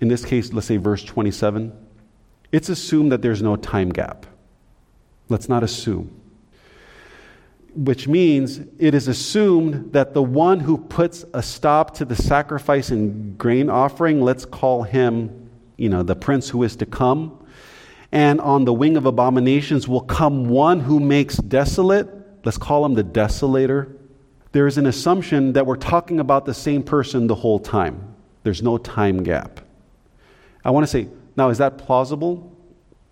in 0.00 0.06
this 0.06 0.24
case, 0.24 0.52
let's 0.52 0.68
say 0.68 0.76
verse 0.76 1.02
27, 1.02 1.72
it's 2.52 2.68
assumed 2.68 3.10
that 3.10 3.22
there's 3.22 3.42
no 3.42 3.56
time 3.56 3.90
gap. 3.90 4.24
Let's 5.28 5.48
not 5.48 5.64
assume 5.64 6.17
which 7.78 8.08
means 8.08 8.58
it 8.80 8.92
is 8.92 9.06
assumed 9.06 9.92
that 9.92 10.12
the 10.12 10.22
one 10.22 10.58
who 10.58 10.76
puts 10.76 11.24
a 11.32 11.40
stop 11.40 11.94
to 11.94 12.04
the 12.04 12.16
sacrifice 12.16 12.90
and 12.90 13.38
grain 13.38 13.70
offering, 13.70 14.20
let's 14.20 14.44
call 14.44 14.82
him, 14.82 15.48
you 15.76 15.88
know, 15.88 16.02
the 16.02 16.16
prince 16.16 16.48
who 16.48 16.64
is 16.64 16.74
to 16.74 16.84
come. 16.84 17.46
And 18.10 18.40
on 18.40 18.64
the 18.64 18.72
wing 18.72 18.96
of 18.96 19.06
abominations 19.06 19.86
will 19.86 20.00
come 20.00 20.48
one 20.48 20.80
who 20.80 20.98
makes 20.98 21.36
desolate, 21.36 22.08
let's 22.44 22.58
call 22.58 22.84
him 22.84 22.94
the 22.94 23.04
desolator. 23.04 23.94
there 24.50 24.66
is 24.66 24.76
an 24.76 24.86
assumption 24.86 25.52
that 25.52 25.64
we're 25.64 25.76
talking 25.76 26.18
about 26.18 26.46
the 26.46 26.54
same 26.54 26.82
person 26.82 27.28
the 27.28 27.34
whole 27.36 27.60
time. 27.60 28.12
There's 28.42 28.62
no 28.62 28.76
time 28.78 29.22
gap. 29.22 29.60
I 30.64 30.72
want 30.72 30.82
to 30.82 30.90
say, 30.90 31.06
now, 31.36 31.50
is 31.50 31.58
that 31.58 31.78
plausible? 31.78 32.56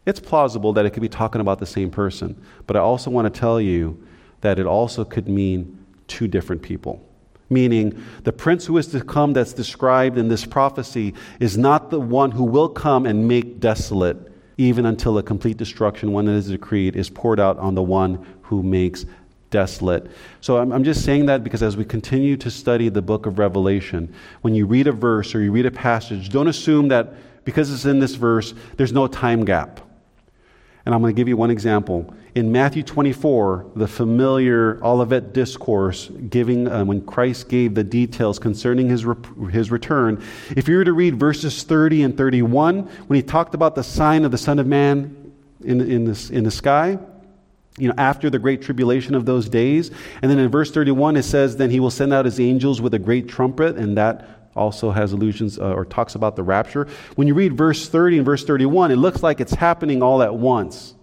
It's 0.06 0.18
plausible 0.18 0.73
that 0.73 0.87
it 0.87 0.90
could 0.90 1.02
be 1.02 1.08
talking 1.08 1.40
about 1.40 1.61
the 1.61 1.66
same 1.66 1.90
person, 1.90 2.42
but 2.66 2.76
I 2.76 2.80
also 2.80 3.11
want 3.11 3.32
to 3.32 3.40
tell 3.40 3.61
you 3.61 4.02
that 4.46 4.60
it 4.60 4.66
also 4.66 5.04
could 5.04 5.26
mean 5.26 5.76
two 6.06 6.28
different 6.28 6.62
people. 6.62 7.04
Meaning, 7.50 8.00
the 8.22 8.32
prince 8.32 8.64
who 8.64 8.78
is 8.78 8.86
to 8.88 9.02
come 9.02 9.32
that's 9.32 9.52
described 9.52 10.18
in 10.18 10.28
this 10.28 10.46
prophecy 10.46 11.14
is 11.40 11.58
not 11.58 11.90
the 11.90 11.98
one 11.98 12.30
who 12.30 12.44
will 12.44 12.68
come 12.68 13.06
and 13.06 13.26
make 13.26 13.58
desolate, 13.58 14.16
even 14.56 14.86
until 14.86 15.18
a 15.18 15.22
complete 15.22 15.56
destruction, 15.56 16.12
when 16.12 16.28
it 16.28 16.36
is 16.36 16.46
decreed, 16.46 16.94
is 16.94 17.10
poured 17.10 17.40
out 17.40 17.58
on 17.58 17.74
the 17.74 17.82
one 17.82 18.24
who 18.42 18.62
makes 18.62 19.04
desolate. 19.50 20.08
So 20.40 20.58
I'm, 20.58 20.70
I'm, 20.72 20.84
just 20.84 21.04
saying 21.04 21.26
that 21.26 21.42
because 21.42 21.62
as 21.64 21.76
we 21.76 21.84
continue 21.84 22.36
to 22.36 22.50
study 22.50 22.88
the 22.88 23.02
book 23.02 23.26
of 23.26 23.40
Revelation, 23.40 24.14
when 24.42 24.54
you 24.54 24.64
read 24.64 24.86
a 24.86 24.92
verse 24.92 25.34
or 25.34 25.40
you 25.40 25.50
read 25.50 25.66
a 25.66 25.72
passage, 25.72 26.28
don't 26.30 26.48
assume 26.48 26.86
that 26.88 27.14
because 27.44 27.72
it's 27.72 27.84
in 27.84 27.98
this 27.98 28.14
verse, 28.14 28.54
there's 28.76 28.92
no 28.92 29.08
time 29.08 29.44
gap. 29.44 29.80
And 30.87 30.95
I'm 30.95 31.00
going 31.00 31.12
to 31.12 31.19
give 31.19 31.26
you 31.26 31.37
one 31.37 31.50
example. 31.50 32.14
In 32.37 32.52
Matthew 32.52 32.85
24, 32.85 33.73
the 33.75 33.88
familiar 33.88 34.78
Olivet 34.85 35.33
discourse, 35.33 36.09
giving 36.31 36.69
uh, 36.69 36.85
when 36.85 37.05
Christ 37.05 37.49
gave 37.49 37.75
the 37.75 37.83
details 37.83 38.38
concerning 38.38 38.88
his, 38.88 39.05
re- 39.05 39.16
his 39.50 39.73
return, 39.73 40.23
if 40.50 40.69
you 40.69 40.76
were 40.76 40.85
to 40.85 40.93
read 40.93 41.16
verses 41.16 41.64
30 41.64 42.05
and 42.05 42.16
31, 42.16 42.83
when 43.09 43.16
he 43.16 43.23
talked 43.23 43.55
about 43.55 43.75
the 43.75 43.83
sign 43.83 44.25
of 44.25 44.31
the 44.31 44.38
Son 44.38 44.61
of 44.61 44.66
Man 44.69 45.33
in, 45.64 45.81
in, 45.81 46.16
in 46.31 46.45
the 46.45 46.50
sky, 46.52 46.99
you 47.78 47.88
know, 47.88 47.95
after 47.99 48.31
the 48.31 48.38
great 48.38 48.62
tribulation 48.62 49.14
of 49.14 49.26
those 49.26 49.49
days. 49.49 49.90
And 50.23 50.31
then 50.31 50.38
in 50.38 50.49
verse 50.50 50.71
31, 50.71 51.16
it 51.16 51.25
says, 51.25 51.57
Then 51.57 51.71
he 51.71 51.81
will 51.81 51.90
send 51.90 52.12
out 52.12 52.25
his 52.25 52.38
angels 52.38 52.81
with 52.81 52.95
a 52.95 52.99
great 52.99 53.28
trumpet, 53.28 53.76
and 53.76 53.97
that 53.97 54.36
also 54.56 54.90
has 54.90 55.12
allusions 55.12 55.58
uh, 55.58 55.72
or 55.72 55.84
talks 55.84 56.14
about 56.14 56.36
the 56.36 56.42
rapture. 56.42 56.88
When 57.14 57.28
you 57.28 57.34
read 57.34 57.56
verse 57.56 57.88
30 57.88 58.18
and 58.18 58.26
verse 58.26 58.44
31, 58.44 58.90
it 58.90 58.96
looks 58.96 59.22
like 59.22 59.40
it's 59.40 59.54
happening 59.54 60.02
all 60.02 60.22
at 60.22 60.34
once. 60.34 60.94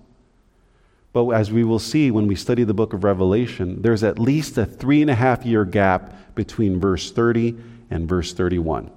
But 1.14 1.30
as 1.30 1.52
we 1.52 1.64
will 1.64 1.80
see 1.80 2.10
when 2.10 2.26
we 2.28 2.36
study 2.36 2.64
the 2.64 2.74
book 2.74 2.94
of 2.94 3.04
Revelation, 3.04 3.82
there's 3.82 4.04
at 4.04 4.18
least 4.18 4.58
a 4.58 4.66
three 4.66 5.02
and 5.02 5.12
a 5.12 5.16
half 5.16 5.46
year 5.46 5.64
gap 5.64 6.36
between 6.36 6.80
verse 6.80 7.12
30 7.12 7.56
and 7.92 8.10
verse 8.10 8.34
31. 8.34 8.90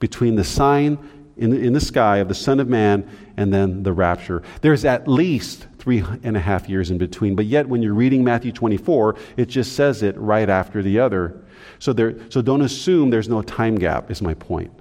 Between 0.00 0.36
the 0.36 0.44
sign 0.44 0.98
in 1.36 1.50
the, 1.50 1.58
in 1.58 1.74
the 1.74 1.80
sky 1.80 2.18
of 2.18 2.28
the 2.28 2.34
Son 2.34 2.58
of 2.58 2.68
Man 2.68 3.08
and 3.36 3.52
then 3.52 3.82
the 3.82 3.92
rapture. 3.92 4.42
There's 4.62 4.86
at 4.86 5.06
least 5.06 5.66
three 5.86 6.02
and 6.24 6.36
a 6.36 6.40
half 6.40 6.68
years 6.68 6.90
in 6.90 6.98
between. 6.98 7.36
But 7.36 7.46
yet, 7.46 7.68
when 7.68 7.80
you're 7.80 7.94
reading 7.94 8.24
Matthew 8.24 8.50
24, 8.50 9.14
it 9.36 9.46
just 9.46 9.76
says 9.76 10.02
it 10.02 10.18
right 10.18 10.50
after 10.50 10.82
the 10.82 10.98
other. 10.98 11.40
So, 11.78 11.92
there, 11.92 12.16
so 12.28 12.42
don't 12.42 12.62
assume 12.62 13.10
there's 13.10 13.28
no 13.28 13.40
time 13.40 13.76
gap, 13.76 14.10
is 14.10 14.20
my 14.20 14.34
point. 14.34 14.72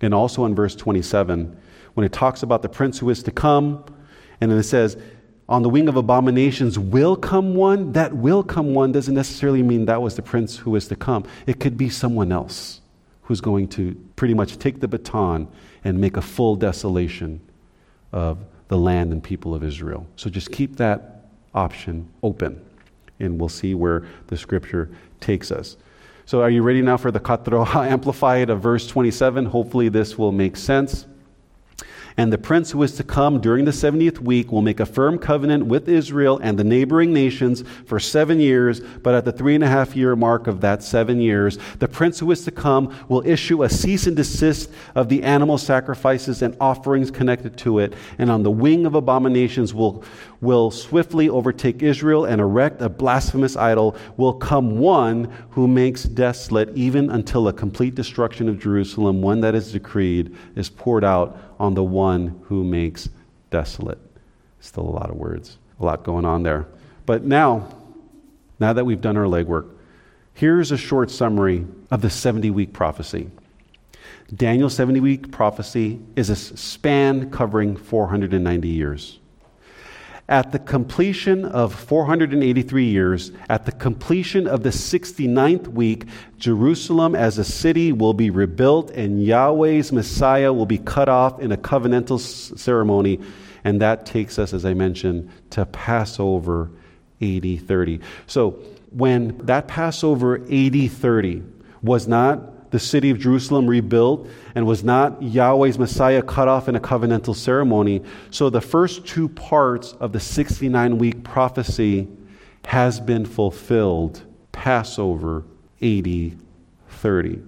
And 0.00 0.12
also 0.12 0.44
in 0.44 0.56
verse 0.56 0.74
27, 0.74 1.56
when 1.94 2.04
it 2.04 2.12
talks 2.12 2.42
about 2.42 2.62
the 2.62 2.68
prince 2.68 2.98
who 2.98 3.08
is 3.10 3.22
to 3.22 3.30
come, 3.30 3.84
and 4.40 4.50
then 4.50 4.58
it 4.58 4.64
says, 4.64 4.96
on 5.48 5.62
the 5.62 5.68
wing 5.68 5.86
of 5.86 5.94
abominations 5.94 6.80
will 6.80 7.14
come 7.14 7.54
one, 7.54 7.92
that 7.92 8.12
will 8.12 8.42
come 8.42 8.74
one 8.74 8.90
doesn't 8.90 9.14
necessarily 9.14 9.62
mean 9.62 9.84
that 9.84 10.02
was 10.02 10.16
the 10.16 10.22
prince 10.22 10.56
who 10.56 10.74
is 10.74 10.88
to 10.88 10.96
come. 10.96 11.26
It 11.46 11.60
could 11.60 11.76
be 11.76 11.90
someone 11.90 12.32
else 12.32 12.80
who's 13.22 13.40
going 13.40 13.68
to 13.68 13.94
pretty 14.16 14.34
much 14.34 14.58
take 14.58 14.80
the 14.80 14.88
baton 14.88 15.46
and 15.84 16.00
make 16.00 16.16
a 16.16 16.22
full 16.22 16.56
desolation 16.56 17.40
of 18.10 18.44
the 18.68 18.78
land 18.78 19.12
and 19.12 19.22
people 19.22 19.54
of 19.54 19.64
Israel. 19.64 20.06
So 20.16 20.30
just 20.30 20.52
keep 20.52 20.76
that 20.76 21.26
option 21.54 22.08
open, 22.22 22.60
and 23.18 23.38
we'll 23.38 23.48
see 23.48 23.74
where 23.74 24.06
the 24.28 24.36
scripture 24.36 24.90
takes 25.20 25.50
us. 25.50 25.76
So, 26.26 26.42
are 26.42 26.50
you 26.50 26.62
ready 26.62 26.82
now 26.82 26.98
for 26.98 27.10
the 27.10 27.20
Katroha 27.20 27.86
Amplified 27.90 28.50
of 28.50 28.60
verse 28.60 28.86
27? 28.86 29.46
Hopefully, 29.46 29.88
this 29.88 30.18
will 30.18 30.32
make 30.32 30.56
sense. 30.56 31.06
And 32.18 32.32
the 32.32 32.36
prince 32.36 32.72
who 32.72 32.82
is 32.82 32.96
to 32.96 33.04
come 33.04 33.40
during 33.40 33.64
the 33.64 33.70
70th 33.70 34.18
week 34.18 34.50
will 34.50 34.60
make 34.60 34.80
a 34.80 34.86
firm 34.86 35.20
covenant 35.20 35.66
with 35.66 35.88
Israel 35.88 36.40
and 36.42 36.58
the 36.58 36.64
neighboring 36.64 37.12
nations 37.12 37.62
for 37.86 38.00
seven 38.00 38.40
years. 38.40 38.80
But 38.80 39.14
at 39.14 39.24
the 39.24 39.30
three 39.30 39.54
and 39.54 39.62
a 39.62 39.68
half 39.68 39.94
year 39.94 40.16
mark 40.16 40.48
of 40.48 40.60
that 40.62 40.82
seven 40.82 41.20
years, 41.20 41.58
the 41.78 41.86
prince 41.86 42.18
who 42.18 42.28
is 42.32 42.44
to 42.44 42.50
come 42.50 42.92
will 43.08 43.22
issue 43.24 43.62
a 43.62 43.68
cease 43.68 44.08
and 44.08 44.16
desist 44.16 44.68
of 44.96 45.08
the 45.08 45.22
animal 45.22 45.58
sacrifices 45.58 46.42
and 46.42 46.56
offerings 46.60 47.12
connected 47.12 47.56
to 47.58 47.78
it. 47.78 47.94
And 48.18 48.32
on 48.32 48.42
the 48.42 48.50
wing 48.50 48.84
of 48.84 48.96
abominations 48.96 49.72
will, 49.72 50.02
will 50.40 50.72
swiftly 50.72 51.28
overtake 51.28 51.84
Israel 51.84 52.24
and 52.24 52.40
erect 52.40 52.82
a 52.82 52.88
blasphemous 52.88 53.56
idol. 53.56 53.94
Will 54.16 54.34
come 54.34 54.80
one 54.80 55.32
who 55.50 55.68
makes 55.68 56.02
desolate 56.02 56.76
even 56.76 57.10
until 57.10 57.46
a 57.46 57.52
complete 57.52 57.94
destruction 57.94 58.48
of 58.48 58.58
Jerusalem, 58.58 59.22
one 59.22 59.40
that 59.42 59.54
is 59.54 59.70
decreed, 59.70 60.34
is 60.56 60.68
poured 60.68 61.04
out 61.04 61.47
on 61.58 61.74
the 61.74 61.82
one 61.82 62.40
who 62.44 62.64
makes 62.64 63.08
desolate. 63.50 63.98
Still 64.60 64.84
a 64.84 64.90
lot 64.90 65.10
of 65.10 65.16
words, 65.16 65.58
a 65.80 65.84
lot 65.84 66.04
going 66.04 66.24
on 66.24 66.42
there. 66.42 66.66
But 67.06 67.24
now, 67.24 67.74
now 68.60 68.72
that 68.72 68.84
we've 68.84 69.00
done 69.00 69.16
our 69.16 69.24
legwork, 69.24 69.68
here's 70.34 70.72
a 70.72 70.76
short 70.76 71.10
summary 71.10 71.66
of 71.90 72.02
the 72.02 72.10
70 72.10 72.50
week 72.50 72.72
prophecy. 72.72 73.30
Daniel's 74.34 74.74
70 74.74 75.00
week 75.00 75.32
prophecy 75.32 76.00
is 76.16 76.30
a 76.30 76.36
span 76.36 77.30
covering 77.30 77.76
490 77.76 78.68
years. 78.68 79.20
At 80.28 80.52
the 80.52 80.58
completion 80.58 81.46
of 81.46 81.74
483 81.74 82.84
years, 82.84 83.32
at 83.48 83.64
the 83.64 83.72
completion 83.72 84.46
of 84.46 84.62
the 84.62 84.68
69th 84.68 85.68
week, 85.68 86.04
Jerusalem 86.36 87.14
as 87.14 87.38
a 87.38 87.44
city 87.44 87.92
will 87.92 88.12
be 88.12 88.28
rebuilt, 88.28 88.90
and 88.90 89.24
Yahweh's 89.24 89.90
Messiah 89.90 90.52
will 90.52 90.66
be 90.66 90.76
cut 90.76 91.08
off 91.08 91.40
in 91.40 91.50
a 91.50 91.56
covenantal 91.56 92.20
ceremony. 92.20 93.20
And 93.64 93.80
that 93.80 94.04
takes 94.04 94.38
us, 94.38 94.52
as 94.52 94.66
I 94.66 94.74
mentioned, 94.74 95.30
to 95.50 95.64
Passover 95.64 96.70
AD 97.22 97.60
30. 97.66 98.00
So, 98.26 98.58
when 98.90 99.38
that 99.46 99.66
Passover 99.66 100.42
AD 100.50 100.90
30 100.90 101.42
was 101.82 102.06
not 102.06 102.57
the 102.70 102.78
city 102.78 103.10
of 103.10 103.18
Jerusalem 103.18 103.66
rebuilt 103.66 104.28
and 104.54 104.66
was 104.66 104.84
not 104.84 105.22
Yahweh's 105.22 105.78
Messiah 105.78 106.22
cut 106.22 106.48
off 106.48 106.68
in 106.68 106.76
a 106.76 106.80
covenantal 106.80 107.34
ceremony. 107.34 108.02
So 108.30 108.50
the 108.50 108.60
first 108.60 109.06
two 109.06 109.28
parts 109.28 109.92
of 110.00 110.12
the 110.12 110.20
69 110.20 110.98
week 110.98 111.24
prophecy 111.24 112.08
has 112.66 113.00
been 113.00 113.24
fulfilled. 113.24 114.22
Passover 114.52 115.44
AD 115.80 116.36
30. 116.88 117.42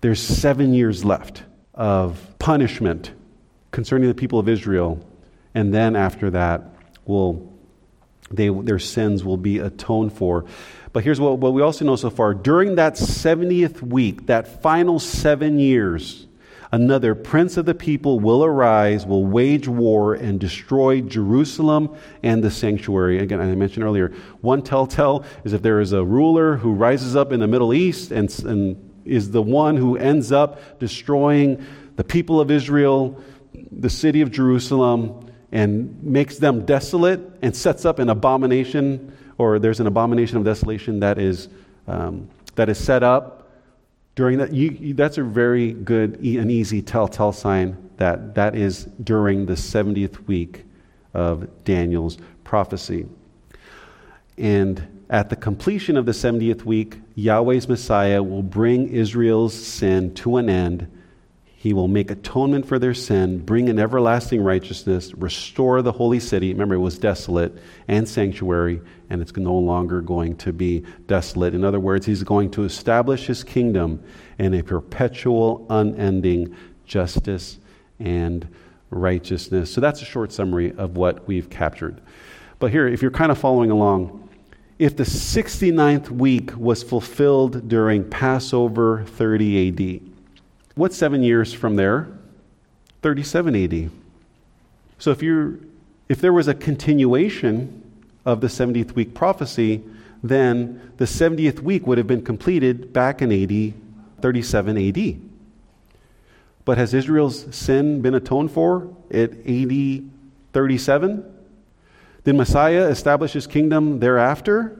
There's 0.00 0.20
seven 0.20 0.74
years 0.74 1.04
left 1.04 1.44
of 1.74 2.20
punishment 2.38 3.12
concerning 3.70 4.08
the 4.08 4.14
people 4.14 4.38
of 4.38 4.48
Israel. 4.48 5.04
And 5.54 5.72
then 5.72 5.96
after 5.96 6.30
that, 6.30 6.62
will 7.06 7.53
they, 8.30 8.48
their 8.48 8.78
sins 8.78 9.24
will 9.24 9.36
be 9.36 9.58
atoned 9.58 10.12
for. 10.12 10.44
But 10.92 11.04
here's 11.04 11.20
what, 11.20 11.38
what 11.38 11.52
we 11.52 11.62
also 11.62 11.84
know 11.84 11.96
so 11.96 12.10
far. 12.10 12.34
During 12.34 12.76
that 12.76 12.94
70th 12.94 13.82
week, 13.82 14.26
that 14.26 14.62
final 14.62 14.98
seven 14.98 15.58
years, 15.58 16.26
another 16.70 17.14
prince 17.14 17.56
of 17.56 17.66
the 17.66 17.74
people 17.74 18.20
will 18.20 18.44
arise, 18.44 19.04
will 19.04 19.26
wage 19.26 19.66
war, 19.66 20.14
and 20.14 20.38
destroy 20.38 21.00
Jerusalem 21.00 21.96
and 22.22 22.42
the 22.42 22.50
sanctuary. 22.50 23.18
Again, 23.18 23.40
I 23.40 23.54
mentioned 23.54 23.84
earlier, 23.84 24.12
one 24.40 24.62
telltale 24.62 25.24
is 25.44 25.52
if 25.52 25.62
there 25.62 25.80
is 25.80 25.92
a 25.92 26.04
ruler 26.04 26.56
who 26.56 26.72
rises 26.72 27.16
up 27.16 27.32
in 27.32 27.40
the 27.40 27.48
Middle 27.48 27.74
East 27.74 28.12
and, 28.12 28.32
and 28.44 28.92
is 29.04 29.30
the 29.30 29.42
one 29.42 29.76
who 29.76 29.96
ends 29.96 30.32
up 30.32 30.78
destroying 30.78 31.64
the 31.96 32.04
people 32.04 32.40
of 32.40 32.50
Israel, 32.50 33.20
the 33.70 33.90
city 33.90 34.20
of 34.20 34.30
Jerusalem, 34.30 35.23
and 35.54 36.02
makes 36.02 36.38
them 36.38 36.66
desolate 36.66 37.20
and 37.40 37.56
sets 37.56 37.84
up 37.84 38.00
an 38.00 38.10
abomination 38.10 39.16
or 39.38 39.60
there's 39.60 39.80
an 39.80 39.86
abomination 39.86 40.36
of 40.36 40.44
desolation 40.44 41.00
that 41.00 41.16
is, 41.18 41.48
um, 41.86 42.28
that 42.56 42.68
is 42.68 42.76
set 42.76 43.02
up 43.02 43.48
during 44.16 44.38
that. 44.38 44.52
You, 44.52 44.70
you, 44.70 44.94
that's 44.94 45.16
a 45.16 45.22
very 45.22 45.72
good, 45.72 46.18
an 46.18 46.50
easy 46.50 46.82
telltale 46.82 47.32
sign 47.32 47.76
that 47.96 48.34
that 48.34 48.56
is 48.56 48.84
during 49.04 49.46
the 49.46 49.54
70th 49.54 50.26
week 50.26 50.64
of 51.14 51.48
Daniel's 51.64 52.18
prophecy. 52.42 53.06
And 54.36 55.04
at 55.08 55.30
the 55.30 55.36
completion 55.36 55.96
of 55.96 56.04
the 56.04 56.12
70th 56.12 56.64
week, 56.64 56.98
Yahweh's 57.14 57.68
Messiah 57.68 58.20
will 58.20 58.42
bring 58.42 58.88
Israel's 58.88 59.54
sin 59.54 60.12
to 60.14 60.36
an 60.38 60.50
end 60.50 60.90
he 61.64 61.72
will 61.72 61.88
make 61.88 62.10
atonement 62.10 62.66
for 62.66 62.78
their 62.78 62.92
sin, 62.92 63.38
bring 63.38 63.70
an 63.70 63.78
everlasting 63.78 64.42
righteousness, 64.42 65.14
restore 65.14 65.80
the 65.80 65.92
holy 65.92 66.20
city. 66.20 66.52
Remember, 66.52 66.74
it 66.74 66.78
was 66.78 66.98
desolate 66.98 67.56
and 67.88 68.06
sanctuary, 68.06 68.82
and 69.08 69.22
it's 69.22 69.34
no 69.34 69.54
longer 69.54 70.02
going 70.02 70.36
to 70.36 70.52
be 70.52 70.84
desolate. 71.06 71.54
In 71.54 71.64
other 71.64 71.80
words, 71.80 72.04
he's 72.04 72.22
going 72.22 72.50
to 72.50 72.64
establish 72.64 73.26
his 73.26 73.42
kingdom 73.42 74.04
in 74.38 74.52
a 74.52 74.62
perpetual, 74.62 75.66
unending 75.70 76.54
justice 76.84 77.56
and 77.98 78.46
righteousness. 78.90 79.72
So 79.72 79.80
that's 79.80 80.02
a 80.02 80.04
short 80.04 80.32
summary 80.32 80.74
of 80.76 80.98
what 80.98 81.26
we've 81.26 81.48
captured. 81.48 82.02
But 82.58 82.72
here, 82.72 82.86
if 82.86 83.00
you're 83.00 83.10
kind 83.10 83.32
of 83.32 83.38
following 83.38 83.70
along, 83.70 84.28
if 84.78 84.98
the 84.98 85.04
69th 85.04 86.10
week 86.10 86.54
was 86.58 86.82
fulfilled 86.82 87.70
during 87.70 88.04
Passover 88.10 89.04
30 89.06 90.02
AD. 90.02 90.13
What's 90.74 90.96
seven 90.96 91.22
years 91.22 91.52
from 91.52 91.76
there? 91.76 92.08
37 93.02 93.54
AD. 93.54 93.90
So 94.98 95.10
if, 95.10 95.22
you're, 95.22 95.58
if 96.08 96.20
there 96.20 96.32
was 96.32 96.48
a 96.48 96.54
continuation 96.54 97.82
of 98.24 98.40
the 98.40 98.48
70th 98.48 98.92
week 98.92 99.14
prophecy, 99.14 99.82
then 100.22 100.92
the 100.96 101.04
70th 101.04 101.60
week 101.60 101.86
would 101.86 101.98
have 101.98 102.06
been 102.06 102.24
completed 102.24 102.92
back 102.92 103.22
in 103.22 103.30
AD 103.30 103.74
37 104.20 104.78
AD. 104.78 105.20
But 106.64 106.78
has 106.78 106.94
Israel's 106.94 107.54
sin 107.54 108.00
been 108.00 108.14
atoned 108.14 108.50
for 108.50 108.96
at 109.10 109.32
AD 109.46 110.10
37? 110.52 111.34
Did 112.24 112.34
Messiah 112.34 112.88
establish 112.88 113.34
his 113.34 113.46
kingdom 113.46 114.00
thereafter? 114.00 114.78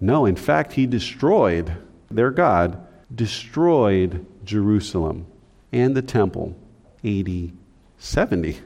No, 0.00 0.26
in 0.26 0.36
fact, 0.36 0.74
he 0.74 0.86
destroyed, 0.86 1.74
their 2.10 2.30
God 2.30 2.86
destroyed 3.14 4.26
Jerusalem 4.48 5.26
and 5.72 5.94
the 5.94 6.02
temple 6.02 6.56
AD 7.04 7.52
70. 7.98 8.58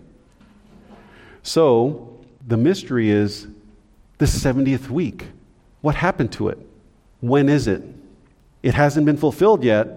So 1.42 2.20
the 2.46 2.56
mystery 2.56 3.10
is 3.10 3.48
the 4.18 4.26
70th 4.26 4.88
week. 4.88 5.26
What 5.80 5.96
happened 5.96 6.32
to 6.32 6.48
it? 6.48 6.58
When 7.20 7.48
is 7.48 7.66
it? 7.66 7.82
It 8.62 8.74
hasn't 8.74 9.06
been 9.06 9.16
fulfilled 9.16 9.64
yet. 9.64 9.88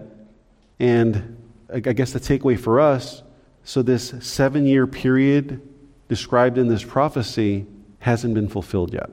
And 0.80 1.36
I 1.72 1.78
guess 1.78 2.12
the 2.12 2.20
takeaway 2.20 2.58
for 2.58 2.80
us 2.80 3.22
so 3.64 3.82
this 3.82 4.14
seven 4.20 4.66
year 4.66 4.86
period 4.86 5.60
described 6.08 6.58
in 6.58 6.68
this 6.68 6.84
prophecy 6.84 7.66
hasn't 8.00 8.34
been 8.34 8.48
fulfilled 8.48 8.92
yet. 8.92 9.10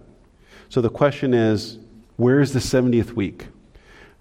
So 0.69 0.81
the 0.81 0.89
question 0.89 1.33
is, 1.33 1.77
where 2.17 2.39
is 2.39 2.53
the 2.53 2.59
70th 2.59 3.13
week? 3.13 3.47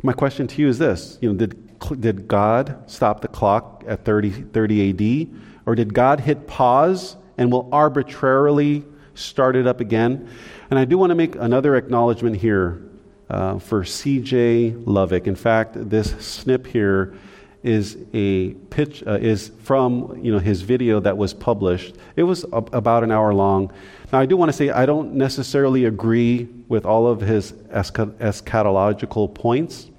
My 0.03 0.13
question 0.13 0.47
to 0.49 0.61
you 0.61 0.69
is 0.69 0.79
this 0.79 1.19
you 1.21 1.31
know, 1.31 1.39
did, 1.39 1.72
did 1.99 2.29
God 2.29 2.91
stop 2.91 3.21
the 3.21 3.29
clock 3.29 3.85
at 3.87 4.05
30, 4.05 4.31
30 4.31 4.91
AD? 4.91 5.41
Or 5.67 5.75
did 5.75 5.95
God 5.95 6.21
hit 6.21 6.47
pause 6.47 7.17
and 7.39 7.53
will 7.53 7.69
arbitrarily 7.73 8.85
start 9.15 9.57
it 9.57 9.67
up 9.67 9.81
again? 9.81 10.29
And 10.71 10.79
I 10.79 10.85
do 10.85 10.99
want 10.99 11.11
to 11.11 11.15
make 11.15 11.37
another 11.37 11.77
acknowledgement 11.77 12.37
here 12.37 12.83
uh, 13.29 13.59
for 13.59 13.85
C.J. 13.85 14.73
Lovick. 14.73 15.27
In 15.27 15.37
fact, 15.37 15.73
this 15.75 16.11
snip 16.25 16.67
here 16.67 17.15
is 17.63 17.97
a 18.13 18.51
pitch 18.71 19.05
uh, 19.07 19.13
is 19.13 19.53
from 19.63 20.19
you 20.21 20.33
know 20.33 20.41
his 20.41 20.63
video 20.63 20.99
that 21.01 21.17
was 21.17 21.33
published. 21.33 21.95
It 22.17 22.25
was 22.25 22.45
a, 22.45 22.57
about 22.57 23.05
an 23.05 23.13
hour 23.13 23.33
long. 23.33 23.73
Now 24.13 24.19
I 24.19 24.27
do 24.27 24.37
want 24.37 24.49
to 24.49 24.53
say 24.53 24.71
I 24.71 24.85
don't 24.85 25.15
necessarily 25.15 25.85
agree 25.85 26.49
with 26.69 26.85
all 26.85 27.07
of 27.07 27.21
his 27.21 27.53
eschatological 27.53 29.33
points. 29.33 29.92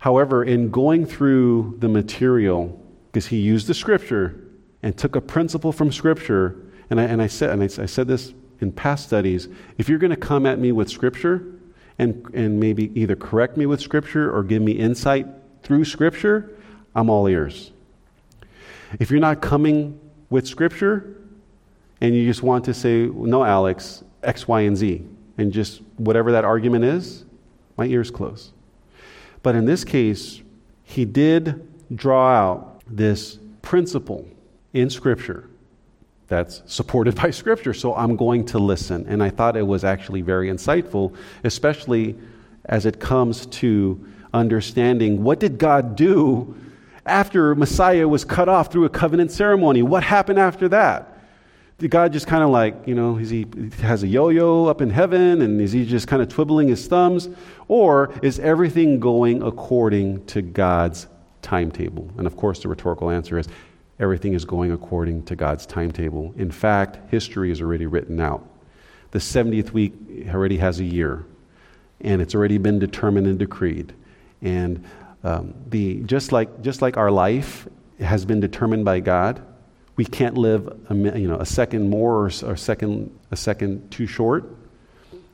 However, 0.00 0.44
in 0.44 0.70
going 0.70 1.06
through 1.06 1.76
the 1.78 1.88
material, 1.88 2.78
because 3.06 3.26
he 3.26 3.38
used 3.38 3.66
the 3.66 3.74
scripture 3.74 4.38
and 4.82 4.96
took 4.96 5.16
a 5.16 5.20
principle 5.20 5.72
from 5.72 5.92
scripture, 5.92 6.56
and 6.90 7.00
I, 7.00 7.04
and 7.04 7.22
I 7.22 7.26
said 7.28 7.50
and 7.50 7.62
I, 7.62 7.66
I 7.66 7.86
said 7.86 8.08
this 8.08 8.34
in 8.60 8.72
past 8.72 9.06
studies, 9.06 9.48
if 9.78 9.88
you're 9.88 9.98
going 9.98 10.10
to 10.10 10.16
come 10.16 10.44
at 10.44 10.58
me 10.58 10.72
with 10.72 10.90
scripture 10.90 11.54
and, 11.98 12.28
and 12.34 12.58
maybe 12.58 12.90
either 12.98 13.16
correct 13.16 13.56
me 13.56 13.66
with 13.66 13.80
scripture 13.80 14.34
or 14.34 14.42
give 14.42 14.62
me 14.62 14.72
insight 14.72 15.26
through 15.62 15.84
Scripture, 15.84 16.50
I'm 16.94 17.10
all 17.10 17.28
ears. 17.28 17.72
If 18.98 19.10
you're 19.10 19.20
not 19.20 19.40
coming 19.40 20.00
with 20.30 20.46
Scripture 20.46 21.16
and 22.00 22.14
you 22.14 22.26
just 22.26 22.42
want 22.42 22.64
to 22.64 22.74
say, 22.74 23.06
no, 23.06 23.44
Alex, 23.44 24.02
X, 24.22 24.48
Y, 24.48 24.62
and 24.62 24.76
Z, 24.76 25.04
and 25.38 25.52
just 25.52 25.82
whatever 25.96 26.32
that 26.32 26.44
argument 26.44 26.84
is, 26.84 27.24
my 27.76 27.86
ears 27.86 28.10
close. 28.10 28.52
But 29.42 29.54
in 29.54 29.64
this 29.64 29.84
case, 29.84 30.42
he 30.82 31.04
did 31.04 31.66
draw 31.94 32.30
out 32.30 32.82
this 32.86 33.38
principle 33.62 34.26
in 34.72 34.90
Scripture 34.90 35.48
that's 36.28 36.62
supported 36.66 37.14
by 37.22 37.30
Scripture. 37.30 37.74
So 37.74 37.94
I'm 37.94 38.16
going 38.16 38.44
to 38.46 38.58
listen. 38.58 39.06
And 39.06 39.22
I 39.22 39.30
thought 39.30 39.56
it 39.56 39.66
was 39.66 39.84
actually 39.84 40.22
very 40.22 40.48
insightful, 40.48 41.14
especially 41.44 42.16
as 42.66 42.86
it 42.86 43.00
comes 43.00 43.46
to 43.46 44.06
understanding 44.32 45.24
what 45.24 45.40
did 45.40 45.58
God 45.58 45.96
do 45.96 46.54
after 47.04 47.54
Messiah 47.54 48.06
was 48.06 48.24
cut 48.24 48.48
off 48.48 48.70
through 48.70 48.84
a 48.84 48.88
covenant 48.88 49.32
ceremony? 49.32 49.82
What 49.82 50.04
happened 50.04 50.38
after 50.38 50.68
that? 50.68 51.19
God 51.88 52.12
just 52.12 52.26
kind 52.26 52.42
of 52.42 52.50
like, 52.50 52.86
you 52.86 52.94
know, 52.94 53.16
is 53.16 53.30
he 53.30 53.46
has 53.80 54.02
a 54.02 54.06
yo 54.06 54.28
yo 54.28 54.66
up 54.66 54.80
in 54.80 54.90
heaven 54.90 55.40
and 55.42 55.60
is 55.60 55.72
he 55.72 55.86
just 55.86 56.06
kind 56.06 56.20
of 56.20 56.28
twiddling 56.28 56.68
his 56.68 56.86
thumbs? 56.86 57.28
Or 57.68 58.12
is 58.22 58.38
everything 58.38 59.00
going 59.00 59.42
according 59.42 60.26
to 60.26 60.42
God's 60.42 61.06
timetable? 61.42 62.10
And 62.18 62.26
of 62.26 62.36
course, 62.36 62.62
the 62.62 62.68
rhetorical 62.68 63.10
answer 63.10 63.38
is 63.38 63.48
everything 63.98 64.32
is 64.34 64.44
going 64.44 64.72
according 64.72 65.24
to 65.24 65.36
God's 65.36 65.66
timetable. 65.66 66.34
In 66.36 66.50
fact, 66.50 67.10
history 67.10 67.50
is 67.50 67.60
already 67.60 67.86
written 67.86 68.20
out. 68.20 68.46
The 69.12 69.18
70th 69.18 69.72
week 69.72 69.94
already 70.28 70.58
has 70.58 70.80
a 70.80 70.84
year, 70.84 71.24
and 72.00 72.22
it's 72.22 72.34
already 72.34 72.58
been 72.58 72.78
determined 72.78 73.26
and 73.26 73.38
decreed. 73.38 73.92
And 74.40 74.84
um, 75.24 75.54
the, 75.68 76.00
just, 76.04 76.32
like, 76.32 76.62
just 76.62 76.80
like 76.80 76.96
our 76.96 77.10
life 77.10 77.68
has 77.98 78.24
been 78.24 78.40
determined 78.40 78.84
by 78.84 79.00
God, 79.00 79.42
we 80.00 80.06
can't 80.06 80.38
live 80.38 80.66
a, 80.88 80.94
you 80.94 81.28
know, 81.28 81.36
a 81.40 81.44
second 81.44 81.90
more 81.90 82.24
or, 82.24 82.30
or 82.46 82.56
second, 82.56 83.14
a 83.30 83.36
second 83.36 83.90
too 83.90 84.06
short. 84.06 84.46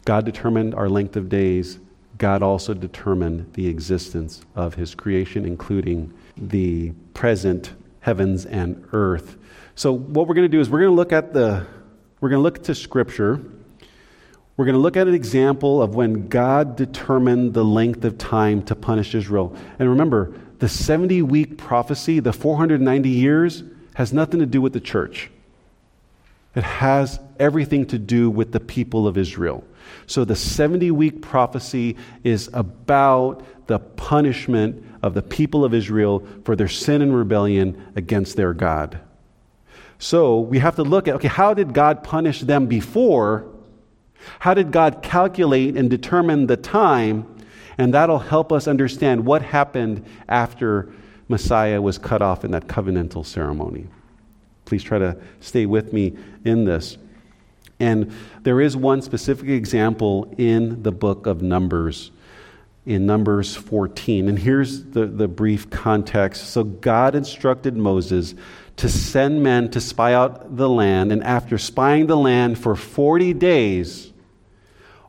God 0.04 0.24
determined 0.24 0.74
our 0.74 0.88
length 0.88 1.14
of 1.14 1.28
days. 1.28 1.78
God 2.18 2.42
also 2.42 2.74
determined 2.74 3.52
the 3.52 3.68
existence 3.68 4.42
of 4.56 4.74
his 4.74 4.92
creation, 4.92 5.44
including 5.44 6.12
the 6.36 6.90
present 7.14 7.74
heavens 8.00 8.44
and 8.44 8.88
earth. 8.92 9.36
So 9.76 9.92
what 9.92 10.26
we're 10.26 10.34
going 10.34 10.50
to 10.50 10.56
do 10.56 10.58
is 10.58 10.68
we're 10.68 10.80
going 10.80 10.90
to 10.90 10.96
look 10.96 11.12
at 11.12 11.32
the 11.32 11.64
we're 12.20 12.30
going 12.30 12.40
to 12.40 12.42
look 12.42 12.64
to 12.64 12.74
scripture 12.74 13.40
we're 14.56 14.64
going 14.64 14.74
to 14.74 14.80
look 14.80 14.96
at 14.96 15.06
an 15.06 15.14
example 15.14 15.80
of 15.80 15.94
when 15.94 16.26
God 16.26 16.74
determined 16.74 17.54
the 17.54 17.64
length 17.64 18.04
of 18.04 18.18
time 18.18 18.62
to 18.64 18.74
punish 18.74 19.14
Israel. 19.14 19.54
And 19.78 19.90
remember, 19.90 20.32
the 20.58 20.68
70 20.68 21.22
week 21.22 21.56
prophecy, 21.56 22.18
the 22.18 22.32
490 22.32 23.08
years, 23.10 23.62
has 23.96 24.12
nothing 24.12 24.40
to 24.40 24.46
do 24.46 24.60
with 24.60 24.74
the 24.74 24.80
church. 24.80 25.30
It 26.54 26.64
has 26.64 27.18
everything 27.38 27.86
to 27.86 27.98
do 27.98 28.28
with 28.28 28.52
the 28.52 28.60
people 28.60 29.08
of 29.08 29.16
Israel. 29.16 29.64
So 30.06 30.26
the 30.26 30.36
70 30.36 30.90
week 30.90 31.22
prophecy 31.22 31.96
is 32.22 32.50
about 32.52 33.42
the 33.68 33.78
punishment 33.78 34.84
of 35.02 35.14
the 35.14 35.22
people 35.22 35.64
of 35.64 35.72
Israel 35.72 36.26
for 36.44 36.54
their 36.54 36.68
sin 36.68 37.00
and 37.00 37.16
rebellion 37.16 37.90
against 37.96 38.36
their 38.36 38.52
God. 38.52 39.00
So 39.98 40.40
we 40.40 40.58
have 40.58 40.76
to 40.76 40.82
look 40.82 41.08
at 41.08 41.14
okay, 41.14 41.28
how 41.28 41.54
did 41.54 41.72
God 41.72 42.04
punish 42.04 42.42
them 42.42 42.66
before? 42.66 43.46
How 44.40 44.52
did 44.52 44.72
God 44.72 45.02
calculate 45.02 45.74
and 45.74 45.88
determine 45.88 46.48
the 46.48 46.58
time? 46.58 47.26
And 47.78 47.94
that'll 47.94 48.18
help 48.18 48.52
us 48.52 48.68
understand 48.68 49.24
what 49.24 49.40
happened 49.40 50.04
after 50.28 50.92
Messiah 51.28 51.80
was 51.82 51.98
cut 51.98 52.22
off 52.22 52.44
in 52.44 52.52
that 52.52 52.66
covenantal 52.66 53.24
ceremony. 53.24 53.86
Please 54.64 54.82
try 54.82 54.98
to 54.98 55.16
stay 55.40 55.66
with 55.66 55.92
me 55.92 56.16
in 56.44 56.64
this. 56.64 56.98
And 57.78 58.12
there 58.42 58.60
is 58.60 58.76
one 58.76 59.02
specific 59.02 59.48
example 59.48 60.32
in 60.38 60.82
the 60.82 60.92
book 60.92 61.26
of 61.26 61.42
Numbers, 61.42 62.10
in 62.86 63.06
Numbers 63.06 63.54
14. 63.54 64.28
And 64.28 64.38
here's 64.38 64.84
the, 64.84 65.06
the 65.06 65.28
brief 65.28 65.68
context. 65.68 66.50
So 66.50 66.64
God 66.64 67.14
instructed 67.14 67.76
Moses 67.76 68.34
to 68.76 68.88
send 68.88 69.42
men 69.42 69.70
to 69.70 69.80
spy 69.80 70.12
out 70.14 70.56
the 70.56 70.68
land, 70.68 71.10
and 71.10 71.24
after 71.24 71.56
spying 71.56 72.06
the 72.06 72.16
land 72.16 72.58
for 72.58 72.76
40 72.76 73.32
days, 73.34 74.12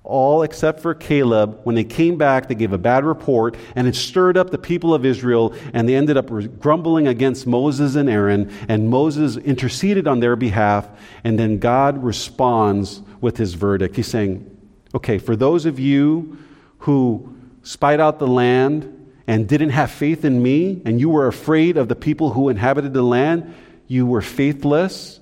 all 0.08 0.42
except 0.42 0.80
for 0.80 0.94
Caleb, 0.96 1.60
when 1.64 1.76
they 1.76 1.84
came 1.84 2.18
back, 2.18 2.48
they 2.48 2.56
gave 2.56 2.72
a 2.72 2.78
bad 2.78 3.04
report, 3.04 3.58
and 3.76 3.88
it 3.88 3.96
stirred 3.96 4.38
up 4.38 4.50
the 4.50 4.58
people 4.58 4.94
of 4.94 5.06
Israel, 5.06 5.54
and 5.74 5.88
they 5.88 5.96
ended 5.96 6.16
up 6.16 6.30
grumbling 6.60 7.08
against 7.08 7.46
Moses 7.46 7.96
and 7.96 8.10
Aaron, 8.10 8.50
and 8.70 8.90
Moses 8.90 9.36
interceded 9.36 10.08
on 10.08 10.22
their 10.22 10.38
behalf, 10.38 10.88
and 11.26 11.38
then 11.38 11.60
God 11.60 12.02
responds 12.02 13.02
with 13.20 13.36
his 13.36 13.54
verdict. 13.54 13.98
He's 13.98 14.08
saying, 14.08 14.50
Okay, 14.96 15.18
for 15.18 15.36
those 15.36 15.66
of 15.66 15.78
you 15.78 16.38
who 16.80 17.36
spied 17.62 18.00
out 18.00 18.18
the 18.18 18.28
land 18.28 19.12
and 19.28 19.46
didn't 19.48 19.72
have 19.72 19.92
faith 19.92 20.24
in 20.24 20.42
me, 20.42 20.82
and 20.86 21.02
you 21.02 21.10
were 21.10 21.28
afraid 21.28 21.76
of 21.76 21.90
the 21.90 21.96
people 21.96 22.32
who 22.32 22.48
inhabited 22.48 22.94
the 22.94 23.02
land, 23.02 23.54
you 23.88 24.06
were 24.06 24.22
faithless 24.22 25.20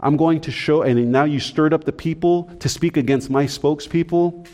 I'm 0.00 0.16
going 0.16 0.40
to 0.42 0.50
show, 0.50 0.82
and 0.82 1.12
now 1.12 1.24
you 1.24 1.40
stirred 1.40 1.74
up 1.74 1.84
the 1.84 1.92
people 1.92 2.44
to 2.60 2.68
speak 2.68 2.96
against 2.96 3.30
my 3.30 3.44
spokespeople. 3.44 4.46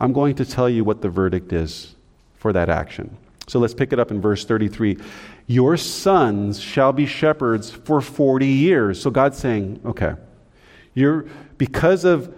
I'm 0.00 0.12
going 0.12 0.34
to 0.36 0.44
tell 0.44 0.68
you 0.68 0.84
what 0.84 1.02
the 1.02 1.08
verdict 1.08 1.52
is 1.52 1.94
for 2.36 2.52
that 2.52 2.68
action. 2.68 3.16
So 3.48 3.58
let's 3.58 3.74
pick 3.74 3.92
it 3.92 3.98
up 3.98 4.10
in 4.10 4.20
verse 4.20 4.44
33. 4.44 4.98
Your 5.46 5.76
sons 5.76 6.60
shall 6.60 6.92
be 6.92 7.06
shepherds 7.06 7.70
for 7.70 8.00
40 8.00 8.46
years. 8.46 9.00
So 9.00 9.10
God's 9.10 9.38
saying, 9.38 9.80
okay, 9.84 10.14
you're, 10.94 11.26
because 11.56 12.04
of 12.04 12.34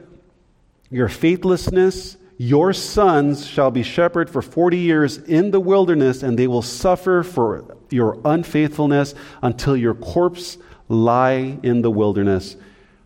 your 0.90 1.08
faithlessness, 1.08 2.16
your 2.38 2.72
sons 2.72 3.46
shall 3.46 3.70
be 3.70 3.82
shepherded 3.82 4.32
for 4.32 4.40
40 4.40 4.78
years 4.78 5.18
in 5.18 5.50
the 5.50 5.60
wilderness, 5.60 6.22
and 6.22 6.38
they 6.38 6.46
will 6.46 6.62
suffer 6.62 7.22
for 7.22 7.76
your 7.90 8.18
unfaithfulness 8.24 9.14
until 9.42 9.76
your 9.76 9.94
corpse 9.94 10.56
lie 10.90 11.58
in 11.62 11.80
the 11.80 11.90
wilderness. 11.90 12.56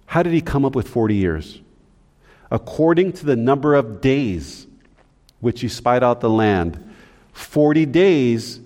How 0.07 0.23
did 0.23 0.33
he 0.33 0.41
come 0.41 0.65
up 0.65 0.75
with 0.75 0.89
40 0.89 1.15
years? 1.15 1.61
According 2.51 3.13
to 3.15 3.27
the 3.27 3.37
number 3.37 3.75
of 3.75 4.01
days 4.01 4.67
which 5.41 5.63
you 5.63 5.69
spied 5.69 6.03
out 6.03 6.21
the 6.21 6.31
land, 6.31 6.95
40 7.33 7.87
days, 7.87 8.59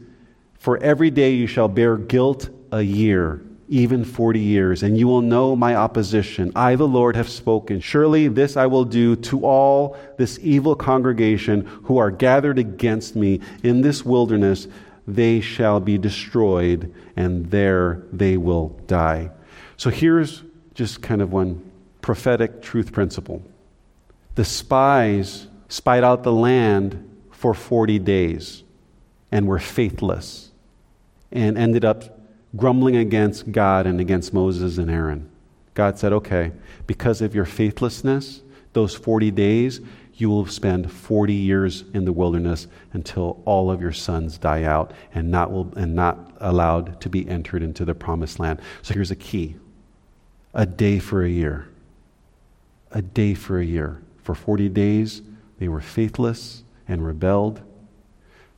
for 0.58 0.78
every 0.78 1.10
day 1.10 1.32
you 1.34 1.46
shall 1.46 1.68
bear 1.68 1.96
guilt 1.96 2.48
a 2.70 2.82
year 2.82 3.42
even 3.68 4.04
40 4.04 4.40
years, 4.40 4.82
and 4.82 4.98
you 4.98 5.06
will 5.06 5.20
know 5.20 5.54
my 5.54 5.76
opposition. 5.76 6.50
I, 6.56 6.74
the 6.76 6.88
Lord, 6.88 7.16
have 7.16 7.28
spoken. 7.28 7.80
Surely 7.80 8.28
this 8.28 8.56
I 8.56 8.66
will 8.66 8.84
do 8.84 9.14
to 9.16 9.44
all 9.44 9.96
this 10.16 10.38
evil 10.40 10.74
congregation 10.74 11.66
who 11.84 11.98
are 11.98 12.10
gathered 12.10 12.58
against 12.58 13.14
me 13.14 13.40
in 13.62 13.82
this 13.82 14.04
wilderness. 14.04 14.68
They 15.08 15.40
shall 15.40 15.80
be 15.80 15.96
destroyed, 15.96 16.94
and 17.16 17.50
there 17.50 18.02
they 18.12 18.36
will 18.36 18.78
die. 18.86 19.30
So 19.78 19.88
here's 19.88 20.42
just 20.74 21.00
kind 21.00 21.22
of 21.22 21.32
one 21.32 21.68
prophetic 22.02 22.60
truth 22.60 22.92
principle. 22.92 23.42
The 24.34 24.44
spies 24.44 25.46
spied 25.68 26.04
out 26.04 26.24
the 26.24 26.32
land 26.32 27.08
for 27.30 27.54
40 27.54 27.98
days 28.00 28.64
and 29.32 29.46
were 29.46 29.58
faithless 29.58 30.50
and 31.32 31.56
ended 31.56 31.86
up 31.86 32.20
grumbling 32.54 32.96
against 32.96 33.50
God 33.50 33.86
and 33.86 34.00
against 34.00 34.34
Moses 34.34 34.76
and 34.76 34.90
Aaron. 34.90 35.30
God 35.72 35.98
said, 35.98 36.12
okay, 36.12 36.52
because 36.86 37.22
of 37.22 37.34
your 37.34 37.46
faithlessness, 37.46 38.42
those 38.74 38.94
40 38.94 39.30
days, 39.30 39.80
you 40.18 40.28
will 40.28 40.46
spend 40.46 40.90
40 40.90 41.32
years 41.32 41.84
in 41.94 42.04
the 42.04 42.12
wilderness 42.12 42.66
until 42.92 43.40
all 43.44 43.70
of 43.70 43.80
your 43.80 43.92
sons 43.92 44.36
die 44.36 44.64
out 44.64 44.92
and 45.14 45.30
not, 45.30 45.52
will, 45.52 45.72
and 45.76 45.94
not 45.94 46.36
allowed 46.40 47.00
to 47.00 47.08
be 47.08 47.26
entered 47.28 47.62
into 47.62 47.84
the 47.84 47.94
promised 47.94 48.40
land. 48.40 48.60
So 48.82 48.94
here's 48.94 49.12
a 49.12 49.16
key 49.16 49.56
a 50.54 50.66
day 50.66 50.98
for 50.98 51.22
a 51.22 51.28
year. 51.28 51.68
A 52.90 53.00
day 53.00 53.34
for 53.34 53.60
a 53.60 53.64
year. 53.64 54.02
For 54.22 54.34
40 54.34 54.68
days, 54.70 55.22
they 55.58 55.68
were 55.68 55.80
faithless 55.80 56.64
and 56.88 57.06
rebelled. 57.06 57.60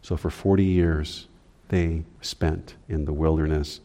So 0.00 0.16
for 0.16 0.30
40 0.30 0.64
years, 0.64 1.28
they 1.68 2.04
spent 2.22 2.76
in 2.88 3.04
the 3.04 3.12
wilderness. 3.12 3.80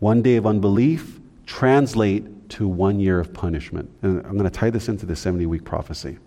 One 0.00 0.20
day 0.20 0.36
of 0.36 0.46
unbelief 0.46 1.18
translate 1.46 2.50
to 2.50 2.68
one 2.68 3.00
year 3.00 3.20
of 3.20 3.32
punishment. 3.32 3.90
And 4.02 4.18
I'm 4.26 4.36
going 4.36 4.44
to 4.44 4.50
tie 4.50 4.70
this 4.70 4.88
into 4.88 5.06
the 5.06 5.16
70 5.16 5.46
week 5.46 5.64
prophecy. 5.64 6.18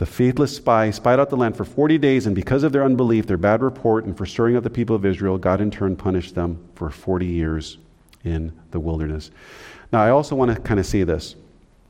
The 0.00 0.06
faithless 0.06 0.56
spy 0.56 0.90
spied 0.92 1.20
out 1.20 1.28
the 1.28 1.36
land 1.36 1.58
for 1.58 1.66
40 1.66 1.98
days, 1.98 2.24
and 2.24 2.34
because 2.34 2.62
of 2.62 2.72
their 2.72 2.84
unbelief, 2.84 3.26
their 3.26 3.36
bad 3.36 3.60
report, 3.60 4.06
and 4.06 4.16
for 4.16 4.24
stirring 4.24 4.56
up 4.56 4.62
the 4.62 4.70
people 4.70 4.96
of 4.96 5.04
Israel, 5.04 5.36
God 5.36 5.60
in 5.60 5.70
turn 5.70 5.94
punished 5.94 6.34
them 6.34 6.58
for 6.74 6.88
40 6.88 7.26
years 7.26 7.76
in 8.24 8.50
the 8.70 8.80
wilderness. 8.80 9.30
Now, 9.92 10.00
I 10.00 10.08
also 10.08 10.34
want 10.34 10.54
to 10.54 10.60
kind 10.62 10.80
of 10.80 10.86
say 10.86 11.02
this. 11.02 11.36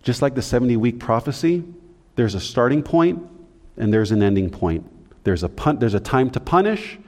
Just 0.02 0.22
like 0.22 0.34
the 0.34 0.42
70 0.42 0.76
week 0.76 0.98
prophecy, 0.98 1.62
there's 2.16 2.34
a 2.34 2.40
starting 2.40 2.82
point 2.82 3.24
and 3.76 3.94
there's 3.94 4.10
an 4.10 4.24
ending 4.24 4.50
point. 4.50 4.84
There's 5.22 5.44
a, 5.44 5.48
pun- 5.48 5.78
there's 5.78 5.94
a 5.94 6.00
time 6.00 6.30
to 6.30 6.40
punish 6.40 6.98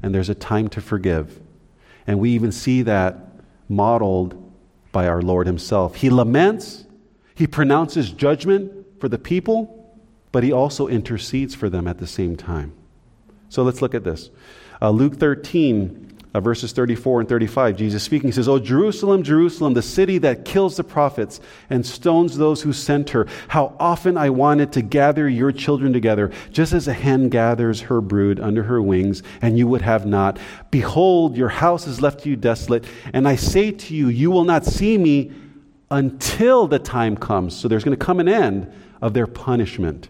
and 0.00 0.14
there's 0.14 0.28
a 0.28 0.34
time 0.36 0.68
to 0.68 0.80
forgive. 0.80 1.40
And 2.06 2.20
we 2.20 2.30
even 2.30 2.52
see 2.52 2.82
that 2.82 3.18
modeled 3.68 4.40
by 4.92 5.08
our 5.08 5.22
Lord 5.22 5.48
Himself. 5.48 5.96
He 5.96 6.08
laments, 6.08 6.84
He 7.34 7.48
pronounces 7.48 8.12
judgment 8.12 9.00
for 9.00 9.08
the 9.08 9.18
people, 9.18 9.81
but 10.32 10.42
He 10.42 10.52
also 10.52 10.88
intercedes 10.88 11.54
for 11.54 11.68
them 11.68 11.86
at 11.86 11.98
the 11.98 12.06
same 12.06 12.36
time. 12.36 12.72
So 13.48 13.62
let's 13.62 13.82
look 13.82 13.94
at 13.94 14.02
this. 14.02 14.30
Uh, 14.80 14.90
Luke 14.90 15.16
13, 15.16 16.12
uh, 16.34 16.40
verses 16.40 16.72
34 16.72 17.20
and 17.20 17.28
35, 17.28 17.76
Jesus 17.76 18.02
speaking, 18.02 18.28
he 18.28 18.32
says, 18.32 18.48
Oh, 18.48 18.58
Jerusalem, 18.58 19.22
Jerusalem, 19.22 19.74
the 19.74 19.82
city 19.82 20.16
that 20.18 20.46
kills 20.46 20.76
the 20.76 20.84
prophets 20.84 21.40
and 21.68 21.84
stones 21.84 22.36
those 22.36 22.62
who 22.62 22.72
sent 22.72 23.10
her. 23.10 23.26
How 23.48 23.76
often 23.78 24.16
I 24.16 24.30
wanted 24.30 24.72
to 24.72 24.82
gather 24.82 25.28
your 25.28 25.52
children 25.52 25.92
together, 25.92 26.32
just 26.50 26.72
as 26.72 26.88
a 26.88 26.94
hen 26.94 27.28
gathers 27.28 27.82
her 27.82 28.00
brood 28.00 28.40
under 28.40 28.62
her 28.62 28.80
wings, 28.80 29.22
and 29.42 29.58
you 29.58 29.66
would 29.68 29.82
have 29.82 30.06
not. 30.06 30.38
Behold, 30.70 31.36
your 31.36 31.50
house 31.50 31.86
is 31.86 32.00
left 32.00 32.22
to 32.22 32.30
you 32.30 32.36
desolate, 32.36 32.86
and 33.12 33.28
I 33.28 33.36
say 33.36 33.70
to 33.70 33.94
you, 33.94 34.08
you 34.08 34.30
will 34.30 34.44
not 34.44 34.64
see 34.64 34.96
me 34.96 35.32
until 35.90 36.66
the 36.66 36.78
time 36.78 37.18
comes. 37.18 37.54
So 37.54 37.68
there's 37.68 37.84
going 37.84 37.96
to 37.96 38.02
come 38.02 38.18
an 38.18 38.28
end 38.28 38.72
of 39.02 39.12
their 39.12 39.26
punishment 39.26 40.08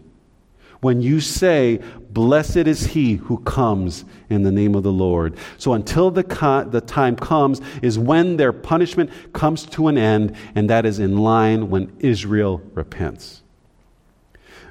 when 0.83 1.01
you 1.01 1.19
say, 1.19 1.79
Blessed 2.11 2.57
is 2.57 2.85
he 2.85 3.15
who 3.15 3.37
comes 3.39 4.05
in 4.29 4.43
the 4.43 4.51
name 4.51 4.75
of 4.75 4.83
the 4.83 4.91
Lord. 4.91 5.35
So 5.57 5.73
until 5.73 6.11
the, 6.11 6.23
co- 6.23 6.65
the 6.65 6.81
time 6.81 7.15
comes 7.15 7.59
is 7.81 7.97
when 7.97 8.37
their 8.37 8.53
punishment 8.53 9.09
comes 9.33 9.65
to 9.67 9.87
an 9.87 9.97
end, 9.97 10.35
and 10.53 10.69
that 10.69 10.85
is 10.85 10.99
in 10.99 11.17
line 11.17 11.71
when 11.71 11.91
Israel 11.99 12.61
repents. 12.75 13.41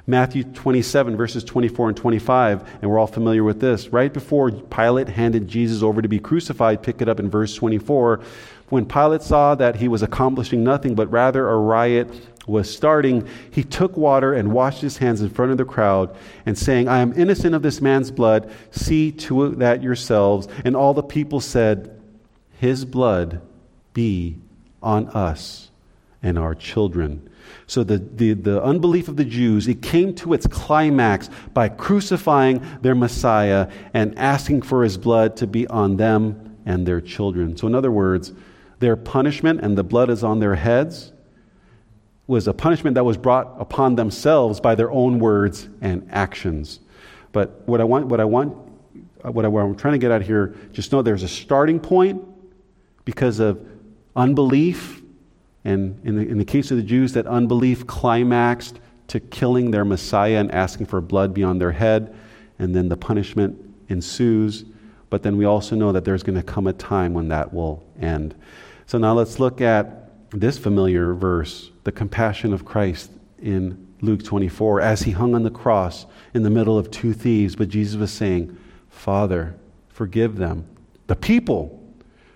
Matthew 0.07 0.43
27, 0.43 1.15
verses 1.15 1.43
24 1.43 1.89
and 1.89 1.97
25, 1.97 2.79
and 2.81 2.89
we're 2.89 2.99
all 2.99 3.07
familiar 3.07 3.43
with 3.43 3.59
this. 3.59 3.89
Right 3.89 4.13
before 4.13 4.51
Pilate 4.51 5.07
handed 5.07 5.47
Jesus 5.47 5.81
over 5.81 6.01
to 6.01 6.09
be 6.09 6.19
crucified, 6.19 6.83
pick 6.83 7.01
it 7.01 7.09
up 7.09 7.19
in 7.19 7.29
verse 7.29 7.55
24. 7.55 8.21
When 8.69 8.85
Pilate 8.85 9.21
saw 9.21 9.55
that 9.55 9.77
he 9.77 9.87
was 9.87 10.01
accomplishing 10.01 10.63
nothing, 10.63 10.95
but 10.95 11.09
rather 11.11 11.49
a 11.49 11.57
riot 11.57 12.32
was 12.45 12.69
starting, 12.69 13.27
he 13.51 13.63
took 13.63 13.95
water 13.95 14.33
and 14.33 14.51
washed 14.51 14.81
his 14.81 14.97
hands 14.97 15.21
in 15.21 15.29
front 15.29 15.51
of 15.51 15.57
the 15.57 15.65
crowd, 15.65 16.15
and 16.45 16.57
saying, 16.57 16.87
I 16.87 16.99
am 16.99 17.13
innocent 17.13 17.55
of 17.55 17.61
this 17.61 17.81
man's 17.81 18.11
blood, 18.11 18.51
see 18.71 19.11
to 19.11 19.51
that 19.55 19.81
yourselves. 19.81 20.47
And 20.65 20.75
all 20.75 20.93
the 20.93 21.03
people 21.03 21.39
said, 21.39 21.99
His 22.59 22.85
blood 22.85 23.41
be 23.93 24.37
on 24.81 25.07
us 25.09 25.69
and 26.21 26.37
our 26.37 26.53
children. 26.53 27.29
So 27.67 27.83
the, 27.83 27.97
the, 27.97 28.33
the 28.33 28.61
unbelief 28.61 29.07
of 29.07 29.15
the 29.15 29.25
Jews, 29.25 29.67
it 29.67 29.81
came 29.81 30.13
to 30.15 30.33
its 30.33 30.47
climax 30.47 31.29
by 31.53 31.69
crucifying 31.69 32.65
their 32.81 32.95
Messiah 32.95 33.71
and 33.93 34.17
asking 34.17 34.63
for 34.63 34.83
his 34.83 34.97
blood 34.97 35.37
to 35.37 35.47
be 35.47 35.65
on 35.67 35.97
them 35.97 36.57
and 36.65 36.85
their 36.85 37.01
children. 37.01 37.55
So 37.55 37.67
in 37.67 37.75
other 37.75 37.91
words, 37.91 38.33
their 38.79 38.95
punishment 38.95 39.61
and 39.61 39.77
the 39.77 39.83
blood 39.83 40.09
is 40.09 40.23
on 40.23 40.39
their 40.39 40.55
heads 40.55 41.12
was 42.33 42.47
a 42.47 42.53
punishment 42.53 42.95
that 42.95 43.05
was 43.05 43.15
brought 43.15 43.55
upon 43.59 43.95
themselves 43.95 44.59
by 44.59 44.75
their 44.75 44.91
own 44.91 45.19
words 45.19 45.69
and 45.81 46.07
actions. 46.11 46.79
But 47.31 47.61
what 47.67 47.79
I 47.79 47.83
want, 47.85 48.07
what 48.07 48.19
I 48.19 48.25
want, 48.25 48.57
what, 49.21 49.45
I, 49.45 49.47
what 49.47 49.61
I'm 49.61 49.75
trying 49.75 49.93
to 49.93 49.97
get 49.99 50.11
at 50.11 50.21
here, 50.21 50.55
just 50.73 50.91
know 50.91 51.01
there's 51.01 51.23
a 51.23 51.27
starting 51.27 51.79
point 51.79 52.21
because 53.05 53.39
of 53.39 53.65
unbelief, 54.15 55.01
and 55.63 55.99
in 56.05 56.15
the, 56.15 56.27
in 56.27 56.37
the 56.37 56.45
case 56.45 56.71
of 56.71 56.77
the 56.77 56.83
Jews, 56.83 57.13
that 57.13 57.25
unbelief 57.27 57.87
climaxed 57.87 58.79
to 59.07 59.19
killing 59.19 59.71
their 59.71 59.85
Messiah 59.85 60.37
and 60.37 60.51
asking 60.51 60.87
for 60.87 60.99
blood 61.01 61.33
beyond 61.33 61.61
their 61.61 61.71
head, 61.71 62.13
and 62.59 62.75
then 62.75 62.89
the 62.89 62.97
punishment 62.97 63.57
ensues. 63.89 64.65
But 65.09 65.21
then 65.21 65.37
we 65.37 65.45
also 65.45 65.75
know 65.75 65.91
that 65.91 66.03
there's 66.03 66.23
going 66.23 66.37
to 66.37 66.43
come 66.43 66.67
a 66.67 66.73
time 66.73 67.13
when 67.13 67.27
that 67.27 67.53
will 67.53 67.85
end. 68.01 68.35
So 68.87 68.97
now 68.97 69.13
let's 69.13 69.39
look 69.39 69.61
at 69.61 70.09
this 70.31 70.57
familiar 70.57 71.13
verse, 71.13 71.69
the 71.83 71.91
compassion 71.91 72.53
of 72.53 72.65
Christ 72.65 73.11
in 73.41 73.87
Luke 74.01 74.23
24, 74.23 74.81
as 74.81 75.03
he 75.03 75.11
hung 75.11 75.35
on 75.35 75.43
the 75.43 75.51
cross 75.51 76.05
in 76.33 76.43
the 76.43 76.49
middle 76.49 76.77
of 76.77 76.91
two 76.91 77.13
thieves. 77.13 77.55
But 77.55 77.69
Jesus 77.69 77.97
was 77.97 78.11
saying, 78.11 78.57
Father, 78.89 79.55
forgive 79.89 80.37
them. 80.37 80.67
The 81.07 81.15
people 81.15 81.81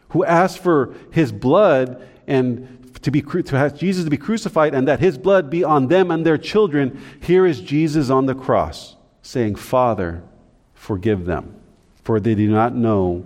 who 0.09 0.23
asked 0.23 0.59
for 0.59 0.93
his 1.11 1.31
blood 1.31 2.07
and 2.25 2.73
to 3.01 3.11
be 3.11 3.21
to 3.21 3.57
have 3.57 3.77
Jesus 3.77 4.03
to 4.03 4.09
be 4.09 4.17
crucified 4.17 4.73
and 4.73 4.87
that 4.87 4.99
his 4.99 5.17
blood 5.17 5.49
be 5.49 5.63
on 5.63 5.87
them 5.87 6.11
and 6.11 6.25
their 6.25 6.37
children. 6.37 7.01
Here 7.21 7.45
is 7.45 7.61
Jesus 7.61 8.09
on 8.09 8.25
the 8.25 8.35
cross 8.35 8.95
saying, 9.21 9.55
Father, 9.55 10.23
forgive 10.73 11.25
them, 11.25 11.55
for 12.03 12.19
they 12.19 12.35
do 12.35 12.49
not 12.49 12.73
know 12.73 13.25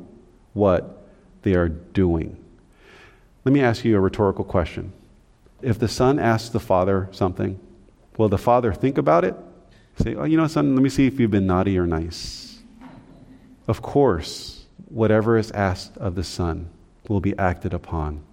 what 0.53 1.07
they 1.43 1.53
are 1.53 1.69
doing. 1.69 2.37
Let 3.45 3.53
me 3.53 3.61
ask 3.61 3.85
you 3.85 3.95
a 3.97 3.99
rhetorical 3.99 4.45
question. 4.45 4.93
If 5.61 5.79
the 5.79 5.87
son 5.87 6.19
asks 6.19 6.49
the 6.49 6.59
father 6.59 7.09
something, 7.11 7.59
will 8.17 8.29
the 8.29 8.37
father 8.37 8.73
think 8.73 8.97
about 8.97 9.23
it? 9.23 9.35
Say, 9.97 10.15
oh, 10.15 10.23
you 10.23 10.37
know, 10.37 10.47
son, 10.47 10.75
let 10.75 10.81
me 10.81 10.89
see 10.89 11.05
if 11.07 11.19
you've 11.19 11.31
been 11.31 11.47
naughty 11.47 11.77
or 11.77 11.85
nice. 11.85 12.59
Of 13.67 13.81
course, 13.81 14.65
whatever 14.89 15.37
is 15.37 15.51
asked 15.51 15.97
of 15.97 16.15
the 16.15 16.23
son 16.23 16.69
will 17.07 17.21
be 17.21 17.37
acted 17.37 17.73
upon 17.73 18.23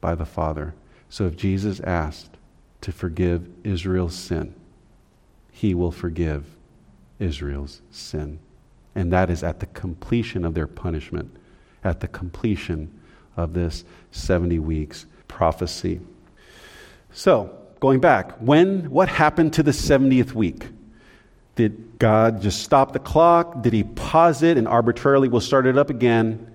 by 0.00 0.14
the 0.14 0.26
father. 0.26 0.74
So 1.08 1.26
if 1.26 1.36
Jesus 1.36 1.80
asked 1.80 2.36
to 2.80 2.92
forgive 2.92 3.48
Israel's 3.62 4.14
sin, 4.14 4.54
he 5.50 5.74
will 5.74 5.92
forgive 5.92 6.44
Israel's 7.18 7.80
sin. 7.90 8.40
And 8.94 9.12
that 9.12 9.30
is 9.30 9.42
at 9.42 9.60
the 9.60 9.66
completion 9.66 10.44
of 10.44 10.54
their 10.54 10.66
punishment, 10.66 11.36
at 11.82 12.00
the 12.00 12.08
completion 12.08 12.92
of 13.36 13.54
this 13.54 13.84
70 14.10 14.58
weeks 14.58 15.06
prophecy. 15.28 16.00
So, 17.14 17.56
going 17.78 18.00
back, 18.00 18.32
when 18.40 18.90
what 18.90 19.08
happened 19.08 19.52
to 19.54 19.62
the 19.62 19.70
70th 19.70 20.32
week? 20.32 20.66
Did 21.54 22.00
God 22.00 22.42
just 22.42 22.64
stop 22.64 22.92
the 22.92 22.98
clock? 22.98 23.62
Did 23.62 23.72
he 23.72 23.84
pause 23.84 24.42
it 24.42 24.58
and 24.58 24.66
arbitrarily 24.66 25.28
we'll 25.28 25.40
start 25.40 25.66
it 25.66 25.78
up 25.78 25.90
again? 25.90 26.50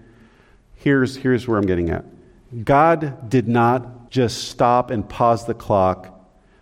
Here's, 0.76 1.16
here's 1.16 1.48
where 1.48 1.58
I'm 1.58 1.66
getting 1.66 1.90
at. 1.90 2.04
God 2.66 3.30
did 3.30 3.48
not 3.48 4.12
just 4.12 4.50
stop 4.50 4.92
and 4.92 5.08
pause 5.08 5.46
the 5.46 5.54
clock. 5.54 6.14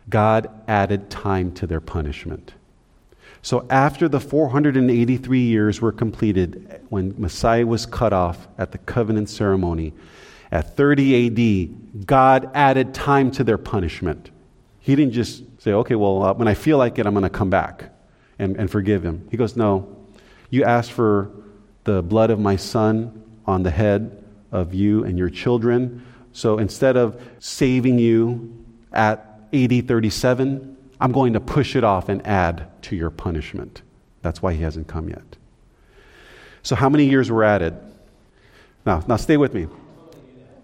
God 0.09 0.47
added 0.67 1.09
time 1.09 1.51
to 1.53 1.65
their 1.65 1.81
punishment. 1.81 2.53
So 3.41 3.65
after 3.71 4.07
the 4.07 4.19
483 4.19 5.39
years 5.39 5.81
were 5.81 5.91
completed, 5.91 6.81
when 6.89 7.15
Messiah 7.17 7.65
was 7.65 7.87
cut 7.87 8.13
off 8.13 8.47
at 8.59 8.73
the 8.73 8.77
covenant 8.77 9.29
ceremony, 9.29 9.93
at 10.51 10.75
30 10.75 11.27
AD, 11.27 12.05
God 12.07 12.51
added 12.53 12.93
time 12.93 13.31
to 13.31 13.43
their 13.43 13.57
punishment. 13.57 14.31
He 14.79 14.95
didn't 14.95 15.13
just 15.13 15.43
say, 15.61 15.73
okay, 15.73 15.95
well, 15.95 16.23
uh, 16.23 16.33
when 16.33 16.47
I 16.47 16.53
feel 16.53 16.77
like 16.77 16.97
it, 16.99 17.05
I'm 17.05 17.13
going 17.13 17.23
to 17.23 17.29
come 17.29 17.49
back 17.49 17.91
and, 18.39 18.55
and 18.55 18.69
forgive 18.71 19.03
him. 19.03 19.27
He 19.29 19.37
goes, 19.37 19.55
no, 19.55 19.97
you 20.49 20.63
asked 20.63 20.91
for 20.91 21.31
the 21.83 22.01
blood 22.01 22.29
of 22.29 22.39
my 22.39 22.55
son 22.55 23.23
on 23.45 23.63
the 23.63 23.71
head 23.71 24.23
of 24.51 24.73
you 24.73 25.03
and 25.03 25.17
your 25.17 25.29
children. 25.29 26.05
So 26.31 26.57
instead 26.57 26.95
of 26.95 27.21
saving 27.39 27.99
you 27.99 28.65
at 28.93 29.41
AD 29.53 29.87
37, 29.87 30.77
I'm 30.99 31.11
going 31.11 31.33
to 31.33 31.39
push 31.39 31.75
it 31.75 31.83
off 31.83 32.09
and 32.09 32.25
add 32.25 32.69
to 32.83 32.95
your 32.95 33.09
punishment. 33.09 33.81
That's 34.21 34.41
why 34.41 34.53
he 34.53 34.63
hasn't 34.63 34.87
come 34.87 35.09
yet. 35.09 35.37
So, 36.63 36.75
how 36.75 36.89
many 36.89 37.05
years 37.05 37.31
were 37.31 37.43
added? 37.43 37.77
Now, 38.85 39.03
now 39.07 39.15
stay 39.15 39.37
with 39.37 39.53
me. 39.53 39.67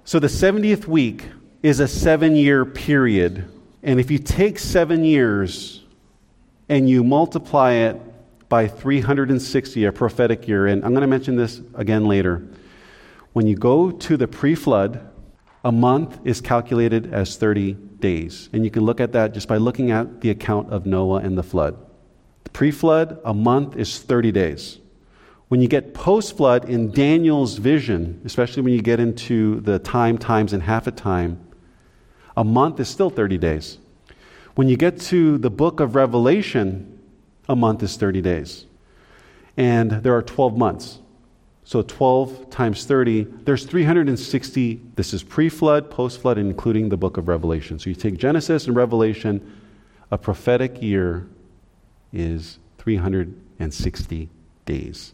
So, 0.06 0.20
the 0.20 0.28
70th 0.28 0.86
week 0.86 1.26
is 1.62 1.80
a 1.80 1.88
seven 1.88 2.36
year 2.36 2.66
period 2.66 3.50
and 3.84 4.00
if 4.00 4.10
you 4.10 4.18
take 4.18 4.58
seven 4.58 5.04
years 5.04 5.84
and 6.70 6.90
you 6.90 7.04
multiply 7.04 7.74
it 7.74 8.02
by 8.48 8.68
360, 8.68 9.86
a 9.86 9.92
prophetic 9.92 10.48
year, 10.48 10.68
and 10.68 10.86
I'm 10.86 10.92
going 10.92 11.02
to 11.02 11.08
mention 11.08 11.36
this 11.36 11.62
again 11.74 12.06
later. 12.06 12.48
When 13.34 13.46
you 13.46 13.56
go 13.56 13.92
to 13.92 14.16
the 14.16 14.28
pre 14.28 14.56
flood, 14.56 15.10
a 15.66 15.72
month 15.72 16.20
is 16.24 16.40
calculated 16.40 17.14
as 17.14 17.36
30 17.36 17.74
days. 17.74 18.50
And 18.54 18.64
you 18.64 18.72
can 18.72 18.84
look 18.84 19.02
at 19.02 19.12
that 19.14 19.34
just 19.34 19.48
by 19.48 19.58
looking 19.58 19.92
at 19.92 20.22
the 20.22 20.30
account 20.30 20.72
of 20.72 20.86
Noah 20.86 21.20
and 21.20 21.38
the 21.38 21.44
flood. 21.44 21.76
Pre 22.54 22.72
flood, 22.72 23.20
a 23.26 23.34
month 23.34 23.76
is 23.76 24.00
30 24.00 24.32
days. 24.32 24.80
When 25.54 25.62
you 25.62 25.68
get 25.68 25.94
post 25.94 26.36
flood 26.36 26.68
in 26.68 26.90
Daniel's 26.90 27.60
vision, 27.60 28.20
especially 28.26 28.64
when 28.64 28.74
you 28.74 28.82
get 28.82 29.00
into 29.00 29.60
the 29.60 29.78
time, 29.78 30.18
times, 30.18 30.52
and 30.52 30.64
half 30.64 30.88
a 30.88 30.92
time, 30.92 31.40
a 32.36 32.44
month 32.44 32.80
is 32.80 32.90
still 32.90 33.12
30 33.12 33.38
days. 33.38 33.78
When 34.56 34.68
you 34.68 34.78
get 34.78 35.00
to 35.02 35.38
the 35.38 35.52
book 35.52 35.80
of 35.80 35.94
Revelation, 35.94 36.98
a 37.48 37.56
month 37.56 37.84
is 37.84 37.96
30 37.98 38.20
days. 38.20 38.66
And 39.56 39.92
there 39.92 40.16
are 40.16 40.24
12 40.24 40.58
months. 40.58 40.98
So 41.66 41.84
12 41.84 42.50
times 42.50 42.86
30, 42.86 43.28
there's 43.44 43.64
360. 43.64 44.82
This 44.96 45.14
is 45.14 45.22
pre 45.22 45.50
flood, 45.50 45.92
post 45.92 46.20
flood, 46.20 46.40
including 46.40 46.90
the 46.90 46.98
book 46.98 47.18
of 47.18 47.28
Revelation. 47.28 47.78
So 47.78 47.92
you 47.92 47.96
take 47.96 48.18
Genesis 48.18 48.66
and 48.66 48.76
Revelation, 48.76 49.40
a 50.10 50.18
prophetic 50.18 50.82
year 50.82 51.28
is 52.12 52.58
360 52.80 54.30
days. 54.66 55.14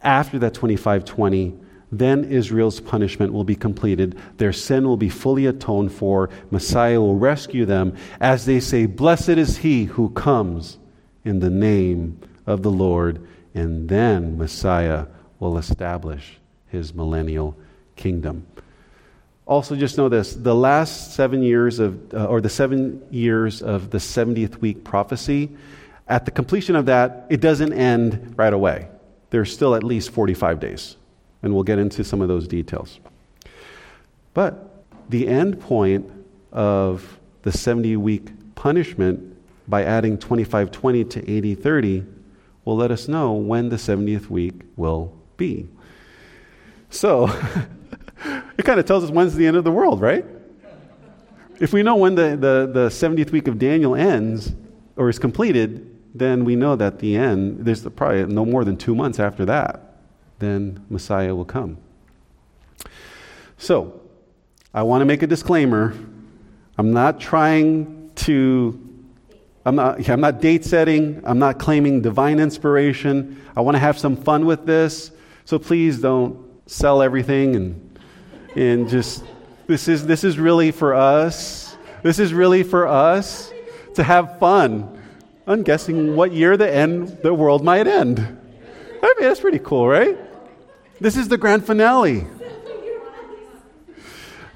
After 0.04 0.40
that 0.40 0.54
2520, 0.54 1.56
then 1.92 2.24
Israel's 2.24 2.80
punishment 2.80 3.34
will 3.34 3.44
be 3.44 3.56
completed. 3.56 4.18
Their 4.38 4.54
sin 4.54 4.88
will 4.88 4.98
be 4.98 5.10
fully 5.10 5.46
atoned 5.46 5.92
for. 5.92 6.30
Messiah 6.50 7.02
will 7.02 7.18
rescue 7.18 7.66
them 7.66 7.96
as 8.20 8.46
they 8.46 8.60
say, 8.60 8.86
Blessed 8.86 9.30
is 9.30 9.58
he 9.58 9.86
who 9.86 10.10
comes 10.12 10.78
in 11.24 11.40
the 11.40 11.50
name 11.50 12.20
of 12.46 12.64
the 12.64 12.72
Lord. 12.72 13.26
And 13.54 13.90
then 13.90 14.38
Messiah 14.38 15.08
will 15.40 15.58
establish 15.58 16.40
his 16.68 16.94
millennial 16.94 17.58
kingdom. 17.96 18.48
Also, 19.52 19.76
just 19.76 19.98
know 19.98 20.08
this 20.08 20.34
the 20.34 20.56
last 20.56 21.14
seven 21.14 21.44
years 21.44 21.80
of, 21.80 22.14
uh, 22.14 22.24
or 22.24 22.40
the 22.40 22.48
seven 22.48 23.06
years 23.12 23.62
of 23.62 23.90
the 23.90 23.98
70th 23.98 24.62
week 24.62 24.86
prophecy, 24.86 25.50
at 26.08 26.24
the 26.24 26.32
completion 26.32 26.74
of 26.78 26.86
that, 26.86 27.26
it 27.30 27.42
doesn't 27.42 27.74
end 27.74 28.36
right 28.38 28.54
away. 28.54 28.88
There's 29.30 29.52
still 29.52 29.76
at 29.76 29.84
least 29.84 30.12
45 30.12 30.62
days. 30.62 30.96
And 31.44 31.54
we'll 31.54 31.64
get 31.64 31.80
into 31.80 32.06
some 32.06 32.22
of 32.22 32.30
those 32.30 32.48
details. 32.48 33.02
But 34.34 34.86
the 35.10 35.28
end 35.28 35.60
point 35.60 36.10
of 36.54 37.20
the 37.42 37.52
70 37.52 37.98
week 37.98 38.30
punishment 38.56 39.36
by 39.68 39.84
adding 39.84 40.18
2520 40.18 41.04
to 41.04 41.52
AD 41.52 41.62
30 41.62 42.06
will 42.64 42.78
let 42.78 42.90
us 42.90 43.10
know 43.10 43.34
when 43.34 43.68
the 43.68 43.76
70th 43.76 44.30
week 44.30 44.62
will 44.78 45.14
be. 45.36 45.68
So, 46.90 47.30
it 48.62 48.64
kind 48.64 48.80
of 48.80 48.86
tells 48.86 49.04
us 49.04 49.10
when's 49.10 49.34
the 49.34 49.48
end 49.48 49.58
of 49.58 49.64
the 49.64 49.72
world, 49.72 50.02
right? 50.02 50.24
If 51.60 51.74
we 51.74 51.82
know 51.82 51.96
when 51.96 52.14
the, 52.14 52.38
the, 52.38 52.70
the 52.72 52.90
70th 52.90 53.32
week 53.32 53.48
of 53.48 53.58
Daniel 53.58 53.96
ends 53.96 54.54
or 54.96 55.10
is 55.10 55.18
completed, 55.18 55.98
then 56.14 56.46
we 56.46 56.56
know 56.56 56.76
that 56.76 57.00
the 57.00 57.16
end, 57.16 57.66
there's 57.66 57.88
probably 57.90 58.28
no 58.28 58.46
more 58.46 58.64
than 58.64 58.78
two 58.78 58.94
months 58.94 59.20
after 59.20 59.46
that, 59.46 59.98
then 60.38 60.86
Messiah 60.92 61.34
will 61.34 61.46
come. 61.46 61.78
So, 63.58 64.00
I 64.76 64.84
want 64.84 65.02
to 65.02 65.06
make 65.06 65.24
a 65.24 65.28
disclaimer. 65.28 65.96
I'm 66.78 66.94
not 66.94 67.20
trying 67.20 68.12
to 68.16 68.80
I'm 69.66 69.76
not, 69.76 70.08
I'm 70.10 70.22
not 70.22 70.42
date 70.42 70.66
setting. 70.66 71.22
I'm 71.24 71.38
not 71.38 71.60
claiming 71.60 72.02
divine 72.02 72.40
inspiration. 72.40 73.42
I 73.56 73.62
want 73.62 73.76
to 73.76 73.80
have 73.80 73.98
some 73.98 74.16
fun 74.16 74.46
with 74.46 74.66
this. 74.66 75.12
So 75.46 75.60
please 75.60 76.00
don't 76.00 76.48
sell 76.68 77.02
everything 77.02 77.56
and 77.56 77.91
and 78.56 78.90
just 78.90 79.24
this 79.68 79.88
is 79.88 80.06
this 80.06 80.24
is 80.24 80.38
really 80.38 80.72
for 80.72 80.94
us. 80.94 81.76
This 82.04 82.20
is 82.20 82.34
really 82.34 82.64
for 82.64 82.88
us 82.88 83.52
to 83.96 84.04
have 84.04 84.40
fun. 84.40 85.00
I'm 85.48 85.64
guessing 85.64 86.16
what 86.16 86.32
year 86.32 86.58
the 86.58 86.72
end 86.72 87.20
the 87.24 87.34
world 87.34 87.64
might 87.64 87.88
end. 87.88 88.20
I 88.20 89.14
mean, 89.20 89.28
that's 89.30 89.40
pretty 89.40 89.60
cool, 89.60 89.88
right? 89.88 90.18
This 91.00 91.18
is 91.18 91.28
the 91.28 91.38
grand 91.38 91.66
finale. 91.66 92.28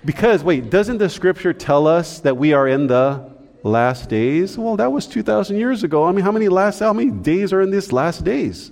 Because 0.04 0.44
wait, 0.44 0.70
doesn't 0.70 1.00
the 1.00 1.10
scripture 1.10 1.54
tell 1.54 1.88
us 1.88 2.20
that 2.20 2.38
we 2.38 2.54
are 2.54 2.68
in 2.68 2.88
the 2.88 3.32
last 3.64 4.10
days? 4.10 4.58
Well, 4.58 4.78
that 4.78 4.92
was 4.92 5.08
2000 5.08 5.58
years 5.58 5.84
ago. 5.84 6.06
I 6.06 6.12
mean, 6.12 6.24
how 6.24 6.32
many 6.32 6.48
last 6.48 6.80
how 6.80 6.94
many 6.94 7.10
days 7.10 7.52
are 7.52 7.62
in 7.62 7.72
these 7.72 7.92
last 7.92 8.24
days? 8.24 8.72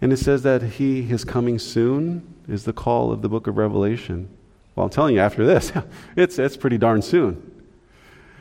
And 0.00 0.12
it 0.12 0.18
says 0.18 0.42
that 0.42 0.62
he 0.62 1.10
is 1.10 1.24
coming 1.24 1.58
soon 1.58 2.35
is 2.48 2.64
the 2.64 2.72
call 2.72 3.12
of 3.12 3.22
the 3.22 3.28
book 3.28 3.46
of 3.46 3.56
Revelation. 3.56 4.28
Well, 4.74 4.84
I'm 4.84 4.90
telling 4.90 5.14
you, 5.14 5.20
after 5.20 5.46
this, 5.46 5.72
it's, 6.16 6.38
it's 6.38 6.56
pretty 6.56 6.78
darn 6.78 7.02
soon. 7.02 7.52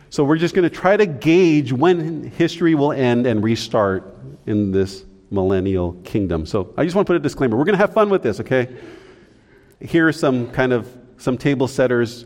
So 0.10 0.24
we're 0.24 0.38
just 0.38 0.56
going 0.56 0.70
to 0.70 0.76
try 0.76 0.96
to 0.96 1.06
gauge 1.06 1.74
when 1.74 2.32
history 2.32 2.76
will 2.76 2.92
end 2.92 3.28
and 3.28 3.44
restart 3.44 4.16
in 4.46 4.72
this 4.72 5.04
millennial 5.32 5.94
kingdom. 6.04 6.46
So 6.46 6.74
I 6.78 6.84
just 6.84 6.96
want 6.96 7.08
to 7.08 7.10
put 7.12 7.18
a 7.18 7.20
disclaimer. 7.20 7.58
We're 7.58 7.66
going 7.66 7.78
to 7.78 7.82
have 7.82 7.94
fun 7.94 8.10
with 8.10 8.24
this, 8.24 8.40
okay? 8.40 8.76
Here 9.82 10.08
are 10.08 10.14
some 10.14 10.52
kind 10.52 10.72
of 10.72 10.88
some 11.18 11.38
table 11.38 11.68
setters. 11.68 12.26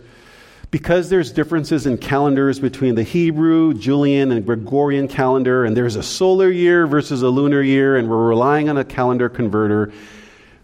Because 0.72 1.10
there's 1.10 1.32
differences 1.32 1.88
in 1.88 1.98
calendars 1.98 2.60
between 2.60 2.94
the 2.94 3.02
Hebrew, 3.02 3.74
Julian, 3.74 4.32
and 4.32 4.46
Gregorian 4.46 5.08
calendar, 5.08 5.66
and 5.66 5.76
there's 5.76 5.96
a 5.96 6.04
solar 6.04 6.52
year 6.52 6.86
versus 6.86 7.24
a 7.24 7.30
lunar 7.30 7.64
year, 7.64 7.98
and 7.98 8.08
we're 8.08 8.28
relying 8.28 8.70
on 8.70 8.78
a 8.78 8.86
calendar 8.86 9.30
converter, 9.30 9.92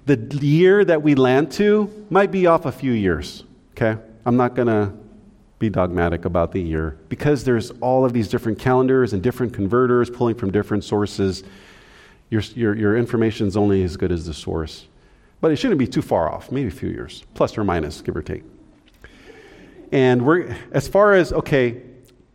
the 0.05 0.45
year 0.45 0.85
that 0.85 1.01
we 1.01 1.15
land 1.15 1.51
to 1.53 2.05
might 2.09 2.31
be 2.31 2.45
off 2.45 2.65
a 2.65 2.71
few 2.71 2.91
years, 2.91 3.43
okay? 3.71 3.99
I'm 4.25 4.37
not 4.37 4.55
going 4.55 4.67
to 4.67 4.93
be 5.57 5.69
dogmatic 5.69 6.25
about 6.25 6.51
the 6.51 6.61
year 6.61 6.97
because 7.09 7.43
there's 7.43 7.71
all 7.81 8.05
of 8.05 8.13
these 8.13 8.27
different 8.27 8.59
calendars 8.59 9.13
and 9.13 9.23
different 9.23 9.53
converters 9.53 10.09
pulling 10.09 10.35
from 10.35 10.51
different 10.51 10.83
sources. 10.83 11.43
Your, 12.29 12.41
your, 12.55 12.75
your 12.75 12.97
information 12.97 13.47
is 13.47 13.57
only 13.57 13.83
as 13.83 13.97
good 13.97 14.11
as 14.11 14.25
the 14.25 14.33
source. 14.33 14.87
But 15.41 15.51
it 15.51 15.57
shouldn't 15.57 15.79
be 15.79 15.87
too 15.87 16.01
far 16.01 16.31
off, 16.31 16.51
maybe 16.51 16.67
a 16.67 16.71
few 16.71 16.89
years, 16.89 17.23
plus 17.33 17.57
or 17.57 17.63
minus, 17.63 18.01
give 18.01 18.15
or 18.15 18.21
take. 18.21 18.43
And 19.91 20.25
we're, 20.25 20.55
as 20.71 20.87
far 20.87 21.13
as, 21.13 21.33
okay, 21.33 21.81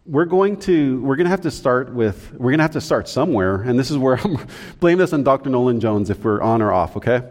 we're 0.06 0.24
going 0.24 0.56
to 0.56 1.00
we're 1.02 1.14
going 1.14 1.26
to 1.26 1.30
have 1.30 1.42
to 1.42 1.50
start 1.50 1.92
with 1.92 2.32
we're 2.32 2.50
going 2.50 2.58
to 2.58 2.62
have 2.64 2.72
to 2.72 2.80
start 2.80 3.06
somewhere 3.06 3.56
and 3.62 3.78
this 3.78 3.90
is 3.90 3.98
where 3.98 4.16
i'm 4.24 4.38
blame 4.80 4.96
this 4.96 5.12
on 5.12 5.22
dr 5.22 5.48
nolen 5.48 5.78
jones 5.78 6.08
if 6.08 6.24
we're 6.24 6.40
on 6.40 6.62
or 6.62 6.72
off 6.72 6.96
okay 6.96 7.22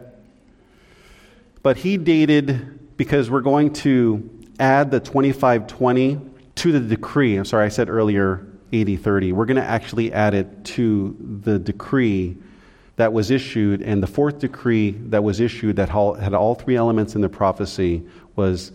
but 1.62 1.78
he 1.78 1.98
dated 1.98 2.98
because 2.98 3.30
we're 3.30 3.42
going 3.42 3.74
to 3.74 4.30
add 4.60 4.92
the 4.92 5.00
2520 5.00 6.20
to 6.56 6.72
the 6.72 6.80
decree. 6.80 7.38
I'm 7.38 7.46
sorry, 7.46 7.66
I 7.66 7.70
said 7.70 7.90
earlier 7.90 8.46
AD 8.74 9.00
30. 9.02 9.32
We're 9.32 9.46
going 9.46 9.58
to 9.58 9.64
actually 9.64 10.12
add 10.12 10.34
it 10.34 10.66
to 10.66 11.16
the 11.44 11.58
decree 11.58 12.38
that 12.98 13.14
was 13.14 13.32
issued, 13.32 13.82
and 13.82 14.04
the 14.04 14.08
fourth 14.08 14.40
decree 14.40 14.92
that 14.92 15.24
was 15.24 15.40
issued 15.40 15.78
that 15.78 15.88
had 15.88 16.34
all 16.34 16.54
three 16.54 16.76
elements 16.76 17.16
in 17.16 17.22
the 17.22 17.30
prophecy 17.30 18.04
was 18.36 18.74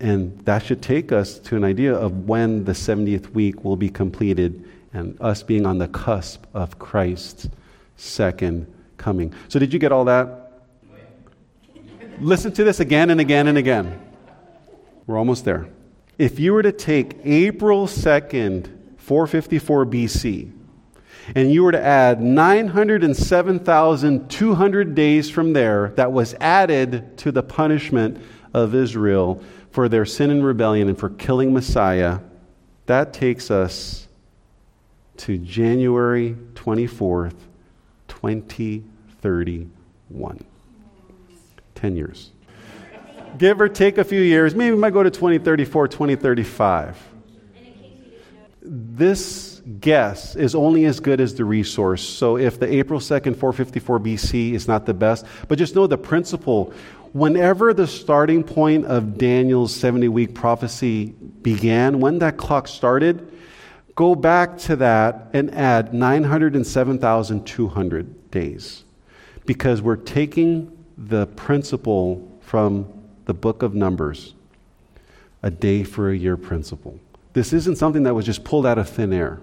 And 0.00 0.36
that 0.40 0.64
should 0.64 0.82
take 0.82 1.12
us 1.12 1.38
to 1.38 1.54
an 1.56 1.62
idea 1.62 1.94
of 1.94 2.28
when 2.28 2.64
the 2.64 2.72
70th 2.72 3.30
week 3.30 3.62
will 3.64 3.76
be 3.76 3.88
completed 3.88 4.68
and 4.92 5.16
us 5.20 5.44
being 5.44 5.66
on 5.66 5.78
the 5.78 5.88
cusp 5.88 6.44
of 6.52 6.78
Christ's 6.78 7.48
second 7.96 8.73
coming. 9.04 9.32
So, 9.48 9.58
did 9.58 9.74
you 9.74 9.78
get 9.78 9.92
all 9.92 10.06
that? 10.06 10.62
Listen 12.20 12.52
to 12.52 12.64
this 12.64 12.80
again 12.80 13.10
and 13.10 13.20
again 13.20 13.48
and 13.48 13.58
again. 13.58 14.00
We're 15.06 15.18
almost 15.18 15.44
there. 15.44 15.68
If 16.16 16.40
you 16.40 16.54
were 16.54 16.62
to 16.62 16.72
take 16.72 17.18
April 17.22 17.86
2nd, 17.86 18.70
454 18.96 19.84
BC, 19.84 20.50
and 21.34 21.52
you 21.52 21.64
were 21.64 21.72
to 21.72 21.82
add 21.82 22.22
907,200 22.22 24.94
days 24.94 25.28
from 25.28 25.52
there, 25.52 25.92
that 25.96 26.12
was 26.12 26.34
added 26.40 27.18
to 27.18 27.30
the 27.30 27.42
punishment 27.42 28.22
of 28.54 28.74
Israel 28.74 29.42
for 29.70 29.90
their 29.90 30.06
sin 30.06 30.30
and 30.30 30.42
rebellion 30.42 30.88
and 30.88 30.98
for 30.98 31.10
killing 31.10 31.52
Messiah, 31.52 32.20
that 32.86 33.12
takes 33.12 33.50
us 33.50 34.08
to 35.18 35.36
January 35.36 36.38
24th, 36.54 37.34
2031. 39.24 40.44
10 41.74 41.96
years. 41.96 42.30
Give 43.38 43.58
or 43.60 43.68
take 43.68 43.98
a 43.98 44.04
few 44.04 44.20
years. 44.20 44.54
Maybe 44.54 44.70
we 44.72 44.78
might 44.78 44.92
go 44.92 45.02
to 45.02 45.10
2034, 45.10 45.88
2035. 45.88 46.96
This 48.62 49.60
guess 49.80 50.36
is 50.36 50.54
only 50.54 50.84
as 50.84 51.00
good 51.00 51.22
as 51.22 51.34
the 51.34 51.44
resource. 51.44 52.06
So 52.06 52.36
if 52.36 52.60
the 52.60 52.72
April 52.72 53.00
2nd, 53.00 53.36
454 53.36 53.98
BC 53.98 54.52
is 54.52 54.68
not 54.68 54.86
the 54.86 54.94
best, 54.94 55.26
but 55.48 55.58
just 55.58 55.74
know 55.74 55.86
the 55.86 55.98
principle. 55.98 56.72
Whenever 57.12 57.72
the 57.72 57.86
starting 57.86 58.44
point 58.44 58.84
of 58.84 59.16
Daniel's 59.16 59.74
70 59.74 60.08
week 60.08 60.34
prophecy 60.34 61.14
began, 61.42 61.98
when 61.98 62.18
that 62.18 62.36
clock 62.36 62.68
started, 62.68 63.32
go 63.94 64.14
back 64.14 64.58
to 64.58 64.76
that 64.76 65.30
and 65.32 65.50
add 65.54 65.94
907,200 65.94 68.30
days. 68.30 68.84
Because 69.46 69.82
we're 69.82 69.96
taking 69.96 70.76
the 70.96 71.26
principle 71.26 72.38
from 72.40 72.86
the 73.24 73.34
book 73.34 73.62
of 73.62 73.74
Numbers 73.74 74.34
a 75.42 75.50
day 75.50 75.84
for 75.84 76.10
a 76.10 76.16
year 76.16 76.36
principle. 76.36 76.98
This 77.34 77.52
isn't 77.52 77.76
something 77.76 78.04
that 78.04 78.14
was 78.14 78.24
just 78.24 78.44
pulled 78.44 78.64
out 78.64 78.78
of 78.78 78.88
thin 78.88 79.12
air. 79.12 79.40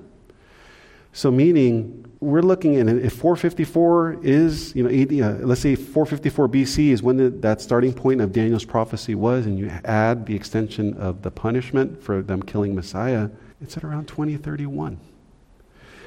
So, 1.13 1.29
meaning, 1.29 2.05
we're 2.21 2.41
looking 2.41 2.77
at 2.77 2.87
if 2.87 3.13
454 3.13 4.19
is, 4.23 4.73
you 4.75 4.83
know, 4.83 4.89
80, 4.89 5.21
uh, 5.21 5.31
let's 5.39 5.59
say 5.59 5.75
454 5.75 6.47
BC 6.47 6.89
is 6.89 7.03
when 7.03 7.17
the, 7.17 7.29
that 7.29 7.59
starting 7.59 7.93
point 7.93 8.21
of 8.21 8.31
Daniel's 8.31 8.63
prophecy 8.63 9.13
was, 9.13 9.45
and 9.45 9.59
you 9.59 9.67
add 9.83 10.25
the 10.25 10.33
extension 10.33 10.93
of 10.93 11.21
the 11.21 11.29
punishment 11.29 12.01
for 12.01 12.21
them 12.21 12.41
killing 12.41 12.73
Messiah, 12.73 13.29
it's 13.61 13.75
at 13.75 13.83
around 13.83 14.07
2031. 14.07 14.97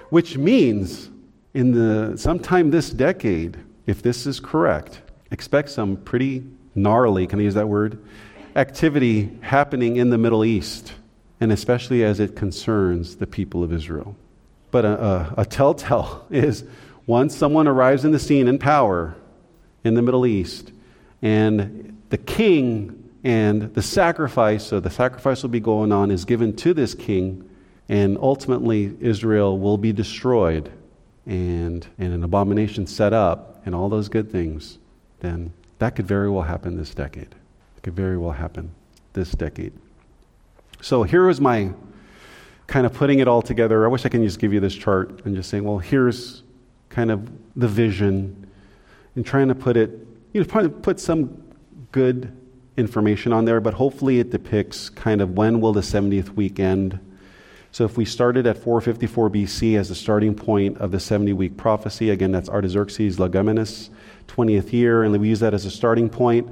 Which 0.09 0.39
means, 0.39 1.11
in 1.53 1.73
the 1.73 2.17
sometime 2.17 2.71
this 2.71 2.89
decade, 2.91 3.59
if 3.87 4.03
this 4.03 4.27
is 4.27 4.41
correct, 4.41 5.01
expect 5.31 5.71
some 5.71 5.97
pretty 5.97 6.45
gnarly, 6.75 7.27
can 7.27 7.39
I 7.39 7.43
use 7.43 7.55
that 7.55 7.69
word? 7.69 7.99
Activity 8.57 9.31
happening 9.41 9.97
in 9.97 10.11
the 10.11 10.19
Middle 10.19 10.45
East, 10.45 10.93
and 11.41 11.53
especially 11.53 12.05
as 12.05 12.21
it 12.21 12.37
concerns 12.37 13.17
the 13.17 13.27
people 13.27 13.63
of 13.63 13.73
Israel. 13.73 14.17
But 14.71 14.85
a, 14.85 15.05
a, 15.05 15.35
a 15.39 15.45
telltale 15.45 16.27
is 16.31 16.65
once 17.07 17.37
someone 17.37 17.69
arrives 17.69 18.05
in 18.05 18.13
the 18.13 18.19
scene 18.19 18.49
in 18.49 18.59
power 18.59 19.17
in 19.83 19.95
the 19.95 20.03
Middle 20.03 20.25
East, 20.25 20.73
and 21.21 22.01
the 22.11 22.19
king 22.19 23.11
and 23.23 23.75
the 23.75 23.83
sacrifice, 23.83 24.65
so 24.65 24.81
the 24.81 24.91
sacrifice 24.91 25.43
will 25.43 25.51
be 25.51 25.61
going 25.61 25.93
on, 25.93 26.11
is 26.11 26.25
given 26.25 26.55
to 26.57 26.75
this 26.75 26.95
king, 26.95 27.49
and 27.89 28.17
ultimately 28.19 28.97
Israel 29.01 29.59
will 29.59 29.79
be 29.79 29.93
destroyed 29.93 30.71
and, 31.27 31.87
and 31.99 32.13
an 32.13 32.23
abomination 32.23 32.87
set 32.87 33.13
up, 33.13 33.54
and 33.65 33.75
all 33.75 33.89
those 33.89 34.09
good 34.09 34.31
things 34.31 34.79
then 35.21 35.53
that 35.79 35.97
could 35.97 36.07
very 36.07 36.31
well 36.31 36.43
happen 36.43 36.77
this 36.77 36.95
decade. 36.95 37.35
It 37.77 37.83
could 37.83 37.97
very 37.97 38.17
well 38.17 38.33
happen 38.33 38.71
this 39.13 39.33
decade. 39.33 39.73
So 40.81 41.03
here 41.03 41.29
is 41.29 41.41
my 41.41 41.73
kind 42.67 42.87
of 42.87 42.95
putting 42.95 43.19
it 43.19 43.29
all 43.29 43.43
together. 43.43 43.85
I 43.85 43.89
wish 43.89 44.05
I 44.07 44.09
could 44.09 44.23
just 44.23 44.39
give 44.39 44.53
you 44.53 44.61
this 44.61 44.75
chart 44.75 45.25
and 45.25 45.35
just 45.35 45.51
saying, 45.51 45.65
well, 45.65 45.79
here's 45.79 46.43
kind 46.89 47.11
of 47.11 47.31
the 47.57 47.69
vision 47.69 48.47
and 49.17 49.27
trying 49.27 49.49
to 49.49 49.55
put 49.55 49.77
it, 49.77 49.91
you 50.33 50.41
know, 50.41 50.45
trying 50.45 50.65
to 50.65 50.71
put 50.71 51.01
some 51.01 51.43
good 51.93 52.35
information 52.77 53.33
on 53.33 53.45
there, 53.45 53.61
but 53.61 53.75
hopefully 53.75 54.19
it 54.19 54.31
depicts 54.31 54.89
kind 54.89 55.21
of 55.21 55.37
when 55.37 55.61
will 55.61 55.73
the 55.73 55.81
70th 55.81 56.31
week 56.31 56.59
end 56.59 56.99
So 57.75 57.85
if 57.85 57.97
we 57.97 58.05
started 58.05 58.47
at 58.47 58.57
454 58.57 59.31
BC 59.31 59.77
as 59.77 59.89
the 59.89 59.97
starting 59.97 60.33
point 60.33 60.79
of 60.79 60.93
the 60.93 61.01
70 61.01 61.33
week 61.33 61.57
prophecy, 61.57 62.11
again, 62.11 62.31
that's 62.31 62.49
Artaxerxes 62.49 63.19
Longimanus, 63.19 63.91
20th 64.29 64.73
year, 64.73 65.03
and 65.03 65.21
we 65.21 65.29
use 65.29 65.41
that 65.41 65.55
as 65.55 65.65
a 65.65 65.73
starting 65.73 66.09
point. 66.09 66.49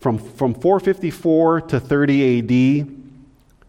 From, 0.00 0.16
from 0.16 0.54
454 0.54 1.60
to 1.60 1.78
30 1.78 2.38
AD 2.38 2.88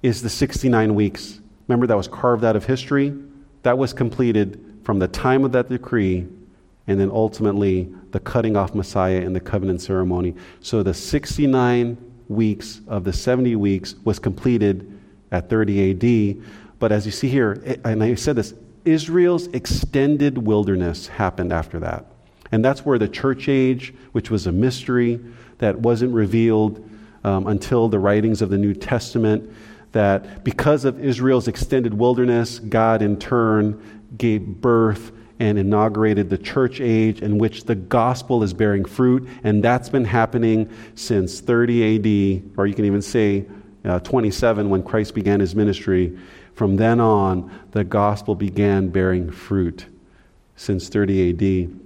is 0.03 0.21
the 0.21 0.29
69 0.29 0.95
weeks. 0.95 1.41
Remember, 1.67 1.85
that 1.85 1.97
was 1.97 2.07
carved 2.07 2.45
out 2.45 2.55
of 2.55 2.63
history. 2.63 3.13
That 3.63 3.77
was 3.77 3.91
completed 3.91 4.79
from 4.85 4.99
the 4.99 5.09
time 5.09 5.43
of 5.43 5.51
that 5.51 5.67
decree 5.67 6.27
and 6.87 6.97
then 6.97 7.11
ultimately 7.11 7.93
the 8.11 8.21
cutting 8.21 8.55
off 8.55 8.73
Messiah 8.73 9.19
in 9.19 9.33
the 9.33 9.41
covenant 9.41 9.81
ceremony. 9.81 10.33
So 10.61 10.81
the 10.81 10.93
69 10.93 11.97
weeks 12.29 12.79
of 12.87 13.03
the 13.03 13.11
70 13.11 13.57
weeks 13.57 13.95
was 14.05 14.17
completed 14.17 14.97
at 15.31 15.49
30 15.49 15.91
AD. 15.91 16.45
But 16.79 16.91
as 16.91 17.05
you 17.05 17.11
see 17.11 17.29
here, 17.29 17.79
and 17.83 18.01
I 18.01 18.15
said 18.15 18.35
this, 18.35 18.53
Israel's 18.85 19.47
extended 19.47 20.37
wilderness 20.37 21.07
happened 21.07 21.51
after 21.51 21.79
that. 21.79 22.05
And 22.51 22.63
that's 22.65 22.85
where 22.85 22.97
the 22.97 23.07
church 23.07 23.47
age, 23.47 23.93
which 24.13 24.31
was 24.31 24.47
a 24.47 24.51
mystery 24.51 25.19
that 25.59 25.79
wasn't 25.79 26.13
revealed 26.13 26.89
um, 27.23 27.47
until 27.47 27.89
the 27.89 27.99
writings 27.99 28.41
of 28.41 28.49
the 28.49 28.57
New 28.57 28.73
Testament, 28.73 29.51
that 29.91 30.43
because 30.43 30.85
of 30.85 31.03
Israel's 31.03 31.47
extended 31.47 31.93
wilderness, 31.93 32.59
God 32.59 33.01
in 33.01 33.17
turn 33.17 34.03
gave 34.17 34.45
birth 34.45 35.11
and 35.39 35.57
inaugurated 35.57 36.29
the 36.29 36.37
church 36.37 36.81
age 36.81 37.21
in 37.21 37.37
which 37.37 37.63
the 37.63 37.75
gospel 37.75 38.43
is 38.43 38.53
bearing 38.53 38.85
fruit. 38.85 39.27
And 39.43 39.63
that's 39.63 39.89
been 39.89 40.05
happening 40.05 40.69
since 40.95 41.39
30 41.39 41.95
AD, 41.95 42.57
or 42.57 42.67
you 42.67 42.73
can 42.73 42.85
even 42.85 43.01
say 43.01 43.45
uh, 43.85 43.99
27 43.99 44.69
when 44.69 44.83
Christ 44.83 45.15
began 45.15 45.39
his 45.39 45.55
ministry. 45.55 46.17
From 46.59 46.75
then 46.75 46.99
on, 46.99 47.49
the 47.71 47.85
gospel 47.85 48.35
began 48.35 48.89
bearing 48.89 49.31
fruit 49.31 49.85
since 50.57 50.89
30 50.89 51.29
AD. 51.29 51.79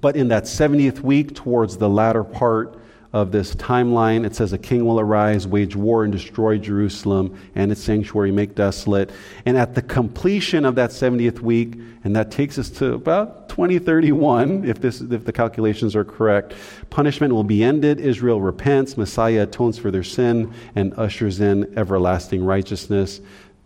But 0.00 0.14
in 0.14 0.28
that 0.28 0.44
70th 0.44 1.00
week, 1.00 1.34
towards 1.34 1.78
the 1.78 1.88
latter 1.88 2.22
part 2.22 2.78
of 3.12 3.32
this 3.32 3.56
timeline, 3.56 4.24
it 4.24 4.36
says, 4.36 4.52
A 4.52 4.58
king 4.58 4.84
will 4.84 5.00
arise, 5.00 5.48
wage 5.48 5.74
war, 5.74 6.04
and 6.04 6.12
destroy 6.12 6.58
Jerusalem 6.58 7.36
and 7.56 7.72
its 7.72 7.82
sanctuary, 7.82 8.30
make 8.30 8.54
desolate. 8.54 9.10
And 9.46 9.56
at 9.56 9.74
the 9.74 9.82
completion 9.82 10.64
of 10.64 10.76
that 10.76 10.90
70th 10.90 11.40
week, 11.40 11.74
and 12.04 12.14
that 12.14 12.30
takes 12.30 12.56
us 12.56 12.70
to 12.70 12.94
about 12.94 13.48
2031, 13.48 14.64
if, 14.64 14.80
this, 14.80 15.00
if 15.00 15.24
the 15.24 15.32
calculations 15.32 15.96
are 15.96 16.04
correct, 16.04 16.54
punishment 16.90 17.32
will 17.32 17.42
be 17.42 17.64
ended. 17.64 17.98
Israel 17.98 18.40
repents, 18.40 18.96
Messiah 18.96 19.42
atones 19.42 19.76
for 19.76 19.90
their 19.90 20.04
sin, 20.04 20.54
and 20.76 20.94
ushers 20.94 21.40
in 21.40 21.76
everlasting 21.76 22.44
righteousness 22.44 23.20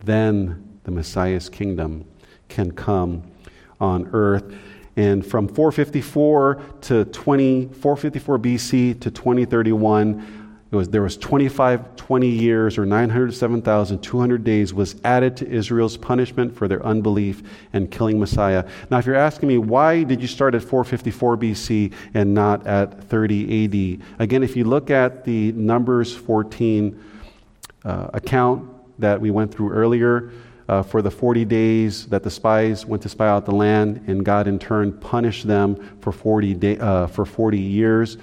then 0.05 0.79
the 0.85 0.91
Messiah's 0.91 1.49
kingdom 1.49 2.05
can 2.49 2.73
come 2.73 3.23
on 3.81 4.09
earth. 4.13 4.55
And 4.97 5.25
from 5.25 5.47
454 5.47 6.61
to 6.83 7.05
20, 7.05 7.67
454 7.67 8.39
BC 8.39 9.01
to 9.01 9.11
2031, 9.11 10.39
it 10.71 10.77
was, 10.77 10.89
there 10.91 11.03
was 11.03 11.17
25, 11.17 11.97
20 11.97 12.29
years 12.29 12.77
or 12.77 12.85
907,200 12.85 14.45
days 14.45 14.75
was 14.75 14.97
added 15.05 15.37
to 15.39 15.49
Israel's 15.49 15.97
punishment 15.97 16.55
for 16.55 16.69
their 16.69 16.85
unbelief 16.85 17.43
and 17.73 17.91
killing 17.91 18.21
Messiah. 18.21 18.69
Now, 18.91 18.99
if 18.99 19.07
you're 19.07 19.15
asking 19.15 19.49
me, 19.49 19.57
why 19.57 20.03
did 20.03 20.21
you 20.21 20.27
start 20.27 20.55
at 20.55 20.63
454 20.63 21.39
BC 21.39 21.95
and 22.13 22.35
not 22.35 22.67
at 22.67 23.03
30 23.05 24.01
AD? 24.01 24.21
Again, 24.21 24.43
if 24.43 24.57
you 24.57 24.65
look 24.65 24.91
at 24.91 25.25
the 25.25 25.53
Numbers 25.53 26.15
14 26.15 27.03
uh, 27.85 28.11
account, 28.13 28.69
that 28.99 29.21
we 29.21 29.31
went 29.31 29.53
through 29.53 29.73
earlier 29.73 30.31
uh, 30.69 30.83
for 30.83 31.01
the 31.01 31.11
40 31.11 31.45
days 31.45 32.07
that 32.07 32.23
the 32.23 32.31
spies 32.31 32.85
went 32.85 33.03
to 33.03 33.09
spy 33.09 33.29
out 33.29 33.47
the 33.47 33.55
land, 33.55 34.05
and 34.07 34.25
God 34.25 34.47
in 34.47 34.59
turn 34.59 34.93
punished 34.93 35.47
them 35.47 35.99
for 36.01 36.13
40, 36.13 36.55
day, 36.55 36.79
uh, 36.79 37.07
for 37.07 37.25
40 37.25 37.59
years. 37.59 38.19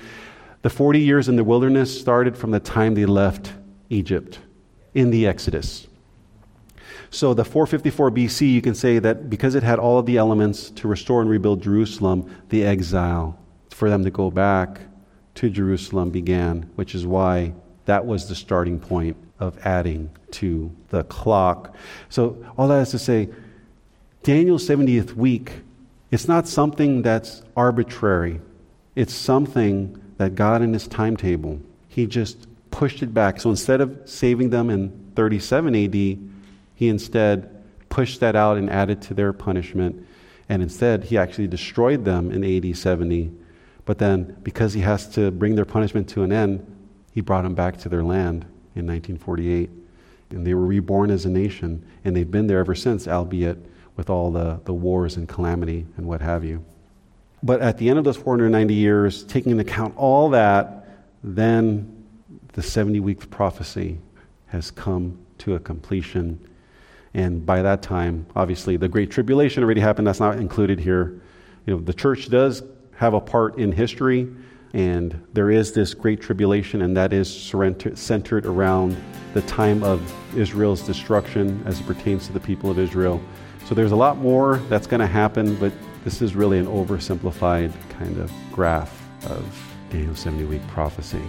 The 0.61 0.69
40 0.69 0.99
years 0.99 1.27
in 1.27 1.35
the 1.35 1.43
wilderness 1.43 1.99
started 1.99 2.37
from 2.37 2.51
the 2.51 2.59
time 2.59 2.93
they 2.93 3.05
left 3.05 3.53
Egypt 3.89 4.39
in 4.93 5.09
the 5.09 5.27
Exodus. 5.27 5.87
So, 7.09 7.33
the 7.33 7.45
454 7.45 8.11
BC, 8.11 8.51
you 8.51 8.61
can 8.61 8.75
say 8.75 8.99
that 8.99 9.29
because 9.29 9.55
it 9.55 9.63
had 9.63 9.79
all 9.79 9.99
of 9.99 10.05
the 10.05 10.17
elements 10.17 10.69
to 10.71 10.87
restore 10.87 11.21
and 11.21 11.29
rebuild 11.29 11.61
Jerusalem, 11.61 12.29
the 12.49 12.63
exile 12.63 13.39
for 13.69 13.89
them 13.89 14.03
to 14.03 14.11
go 14.11 14.29
back 14.29 14.81
to 15.35 15.49
Jerusalem 15.49 16.09
began, 16.09 16.69
which 16.75 16.95
is 16.95 17.05
why 17.05 17.53
that 17.85 18.05
was 18.05 18.27
the 18.27 18.35
starting 18.35 18.79
point 18.79 19.17
of 19.39 19.57
adding 19.65 20.09
to 20.31 20.71
the 20.89 21.03
clock. 21.05 21.75
So, 22.09 22.45
all 22.57 22.67
that 22.69 22.81
is 22.81 22.91
to 22.91 22.99
say, 22.99 23.29
Daniel's 24.23 24.67
70th 24.67 25.13
week, 25.13 25.51
it's 26.09 26.27
not 26.27 26.47
something 26.47 27.01
that's 27.01 27.43
arbitrary. 27.55 28.41
It's 28.95 29.13
something 29.13 30.01
that 30.17 30.35
God 30.35 30.61
in 30.61 30.73
his 30.73 30.87
timetable, 30.87 31.59
he 31.89 32.07
just 32.07 32.47
pushed 32.71 33.03
it 33.03 33.13
back. 33.13 33.39
So 33.39 33.49
instead 33.49 33.81
of 33.81 34.01
saving 34.05 34.49
them 34.49 34.69
in 34.69 35.11
37 35.15 35.75
AD, 35.75 35.93
he 35.93 36.87
instead 36.89 37.63
pushed 37.89 38.19
that 38.21 38.35
out 38.35 38.57
and 38.57 38.69
added 38.69 39.01
to 39.03 39.13
their 39.13 39.31
punishment. 39.31 40.05
And 40.49 40.61
instead, 40.61 41.05
he 41.05 41.17
actually 41.17 41.47
destroyed 41.47 42.05
them 42.05 42.31
in 42.31 42.43
AD 42.43 42.77
70. 42.77 43.31
But 43.85 43.97
then, 43.99 44.37
because 44.43 44.73
he 44.73 44.81
has 44.81 45.07
to 45.09 45.31
bring 45.31 45.55
their 45.55 45.65
punishment 45.65 46.09
to 46.09 46.23
an 46.23 46.31
end, 46.31 46.65
he 47.13 47.21
brought 47.21 47.43
them 47.43 47.55
back 47.55 47.77
to 47.79 47.89
their 47.89 48.03
land 48.03 48.45
in 48.75 48.85
1948. 48.85 49.69
And 50.31 50.45
they 50.45 50.53
were 50.53 50.65
reborn 50.65 51.11
as 51.11 51.25
a 51.25 51.29
nation, 51.29 51.85
and 52.03 52.15
they've 52.15 52.29
been 52.29 52.47
there 52.47 52.59
ever 52.59 52.75
since, 52.75 53.07
albeit 53.07 53.57
with 53.95 54.09
all 54.09 54.31
the, 54.31 54.59
the 54.65 54.73
wars 54.73 55.17
and 55.17 55.27
calamity 55.27 55.85
and 55.97 56.07
what 56.07 56.21
have 56.21 56.43
you. 56.43 56.63
But 57.43 57.61
at 57.61 57.77
the 57.77 57.89
end 57.89 57.99
of 57.99 58.05
those 58.05 58.17
490 58.17 58.73
years, 58.73 59.23
taking 59.23 59.51
into 59.51 59.63
account 59.63 59.95
all 59.97 60.29
that, 60.29 60.87
then 61.23 62.03
the 62.53 62.61
70 62.61 62.99
week 62.99 63.29
prophecy 63.29 63.99
has 64.47 64.71
come 64.71 65.19
to 65.39 65.55
a 65.55 65.59
completion. 65.59 66.39
And 67.13 67.45
by 67.45 67.61
that 67.61 67.81
time, 67.81 68.25
obviously, 68.35 68.77
the 68.77 68.87
Great 68.87 69.11
Tribulation 69.11 69.63
already 69.63 69.81
happened. 69.81 70.07
That's 70.07 70.19
not 70.19 70.37
included 70.37 70.79
here. 70.79 71.21
You 71.65 71.75
know, 71.75 71.81
the 71.81 71.93
church 71.93 72.29
does 72.29 72.63
have 72.95 73.13
a 73.13 73.19
part 73.19 73.57
in 73.57 73.71
history, 73.71 74.27
and 74.75 75.17
there 75.31 75.49
is 75.49 75.71
this 75.71 75.93
great 75.93 76.19
tribulation, 76.19 76.81
and 76.81 76.97
that 76.97 77.13
is 77.13 77.33
centered 77.95 78.45
around 78.45 78.97
the 79.33 79.41
time 79.43 79.81
of 79.83 80.13
Israel's 80.37 80.81
destruction 80.81 81.63
as 81.65 81.79
it 81.79 81.87
pertains 81.87 82.27
to 82.27 82.33
the 82.33 82.41
people 82.41 82.69
of 82.69 82.77
Israel. 82.77 83.21
So 83.65 83.73
there's 83.73 83.93
a 83.93 83.95
lot 83.95 84.17
more 84.17 84.57
that's 84.67 84.85
going 84.85 84.99
to 84.99 85.07
happen, 85.07 85.55
but 85.55 85.71
this 86.03 86.21
is 86.21 86.35
really 86.35 86.59
an 86.59 86.67
oversimplified 86.67 87.71
kind 87.91 88.17
of 88.19 88.29
graph 88.51 89.01
of 89.27 89.73
Daniel's 89.91 90.19
70 90.19 90.43
week 90.43 90.67
prophecy. 90.67 91.23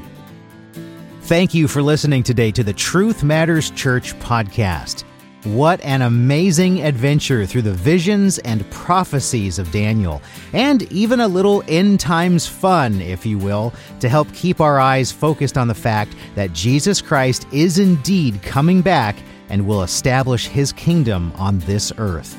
Thank 1.23 1.55
you 1.55 1.69
for 1.69 1.83
listening 1.83 2.25
today 2.25 2.51
to 2.51 2.65
the 2.65 2.73
Truth 2.73 3.23
Matters 3.23 3.71
Church 3.71 4.19
podcast. 4.19 5.05
What 5.45 5.81
an 5.83 6.03
amazing 6.03 6.83
adventure 6.83 7.47
through 7.47 7.63
the 7.63 7.73
visions 7.73 8.39
and 8.39 8.69
prophecies 8.71 9.59
of 9.59 9.71
Daniel, 9.71 10.21
and 10.53 10.83
even 10.91 11.21
a 11.21 11.29
little 11.29 11.63
end 11.69 12.01
times 12.01 12.47
fun, 12.47 13.01
if 13.01 13.25
you 13.25 13.39
will, 13.39 13.73
to 14.01 14.09
help 14.09 14.33
keep 14.33 14.61
our 14.61 14.81
eyes 14.81 15.13
focused 15.13 15.57
on 15.57 15.69
the 15.69 15.75
fact 15.75 16.17
that 16.35 16.53
Jesus 16.53 17.01
Christ 17.01 17.47
is 17.53 17.79
indeed 17.79 18.43
coming 18.43 18.83
back 18.83 19.17
and 19.49 19.67
will 19.67 19.83
establish 19.83 20.47
his 20.47 20.73
kingdom 20.73 21.33
on 21.37 21.61
this 21.61 21.93
earth. 21.99 22.37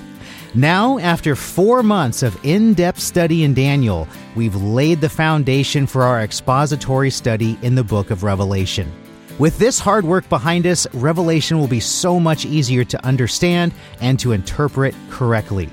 Now, 0.54 0.98
after 1.00 1.36
four 1.36 1.84
months 1.84 2.24
of 2.24 2.38
in 2.44 2.74
depth 2.74 3.00
study 3.00 3.44
in 3.44 3.54
Daniel, 3.54 4.08
we've 4.36 4.56
laid 4.56 5.02
the 5.02 5.10
foundation 5.10 5.88
for 5.88 6.04
our 6.04 6.22
expository 6.22 7.12
study 7.12 7.58
in 7.62 7.76
the 7.76 7.84
book 7.84 8.12
of 8.12 8.24
Revelation. 8.24 8.92
With 9.40 9.60
this 9.60 9.78
hard 9.78 10.04
work 10.04 10.28
behind 10.30 10.66
us, 10.66 10.92
Revelation 10.96 11.60
will 11.60 11.68
be 11.68 11.80
so 11.80 12.20
much 12.20 12.44
easier 12.44 12.84
to 12.86 13.06
understand 13.06 13.72
and 14.02 14.20
to 14.20 14.32
interpret 14.32 14.96
correctly. 15.12 15.70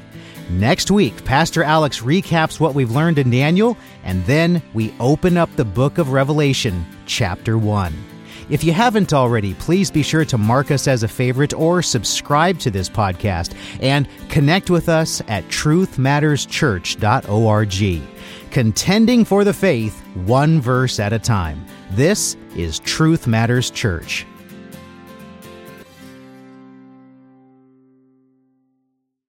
Next 0.51 0.91
week, 0.91 1.25
Pastor 1.25 1.65
Alex 1.65 2.01
recaps 2.01 2.61
what 2.61 2.75
we've 2.75 2.91
learned 2.91 3.19
in 3.19 3.31
Daniel, 3.31 3.79
and 4.03 4.23
then 4.27 4.61
we 4.75 4.93
open 5.01 5.39
up 5.39 5.49
the 5.57 5.65
book 5.65 5.97
of 5.97 6.13
Revelation, 6.13 6.85
chapter 7.07 7.57
1. 7.57 7.95
If 8.51 8.63
you 8.63 8.75
haven't 8.75 9.15
already, 9.15 9.55
please 9.55 9.91
be 9.91 10.03
sure 10.03 10.27
to 10.27 10.37
mark 10.37 10.71
us 10.71 10.87
as 10.87 11.03
a 11.03 11.09
favorite 11.09 11.55
or 11.55 11.81
subscribe 11.81 12.59
to 12.59 12.71
this 12.71 12.91
podcast 12.91 13.57
and 13.81 14.07
connect 14.29 14.69
with 14.69 14.91
us 14.91 15.23
at 15.29 15.49
truthmatterschurch.org. 15.49 18.03
Contending 18.51 19.25
for 19.25 19.45
the 19.45 19.55
faith, 19.55 19.99
one 20.27 20.61
verse 20.61 21.01
at 21.01 21.15
a 21.15 21.19
time. 21.19 21.65
This 21.91 22.37
is 22.57 22.81
Truth 22.81 23.27
Matters 23.27 23.71
Church. 23.71 24.27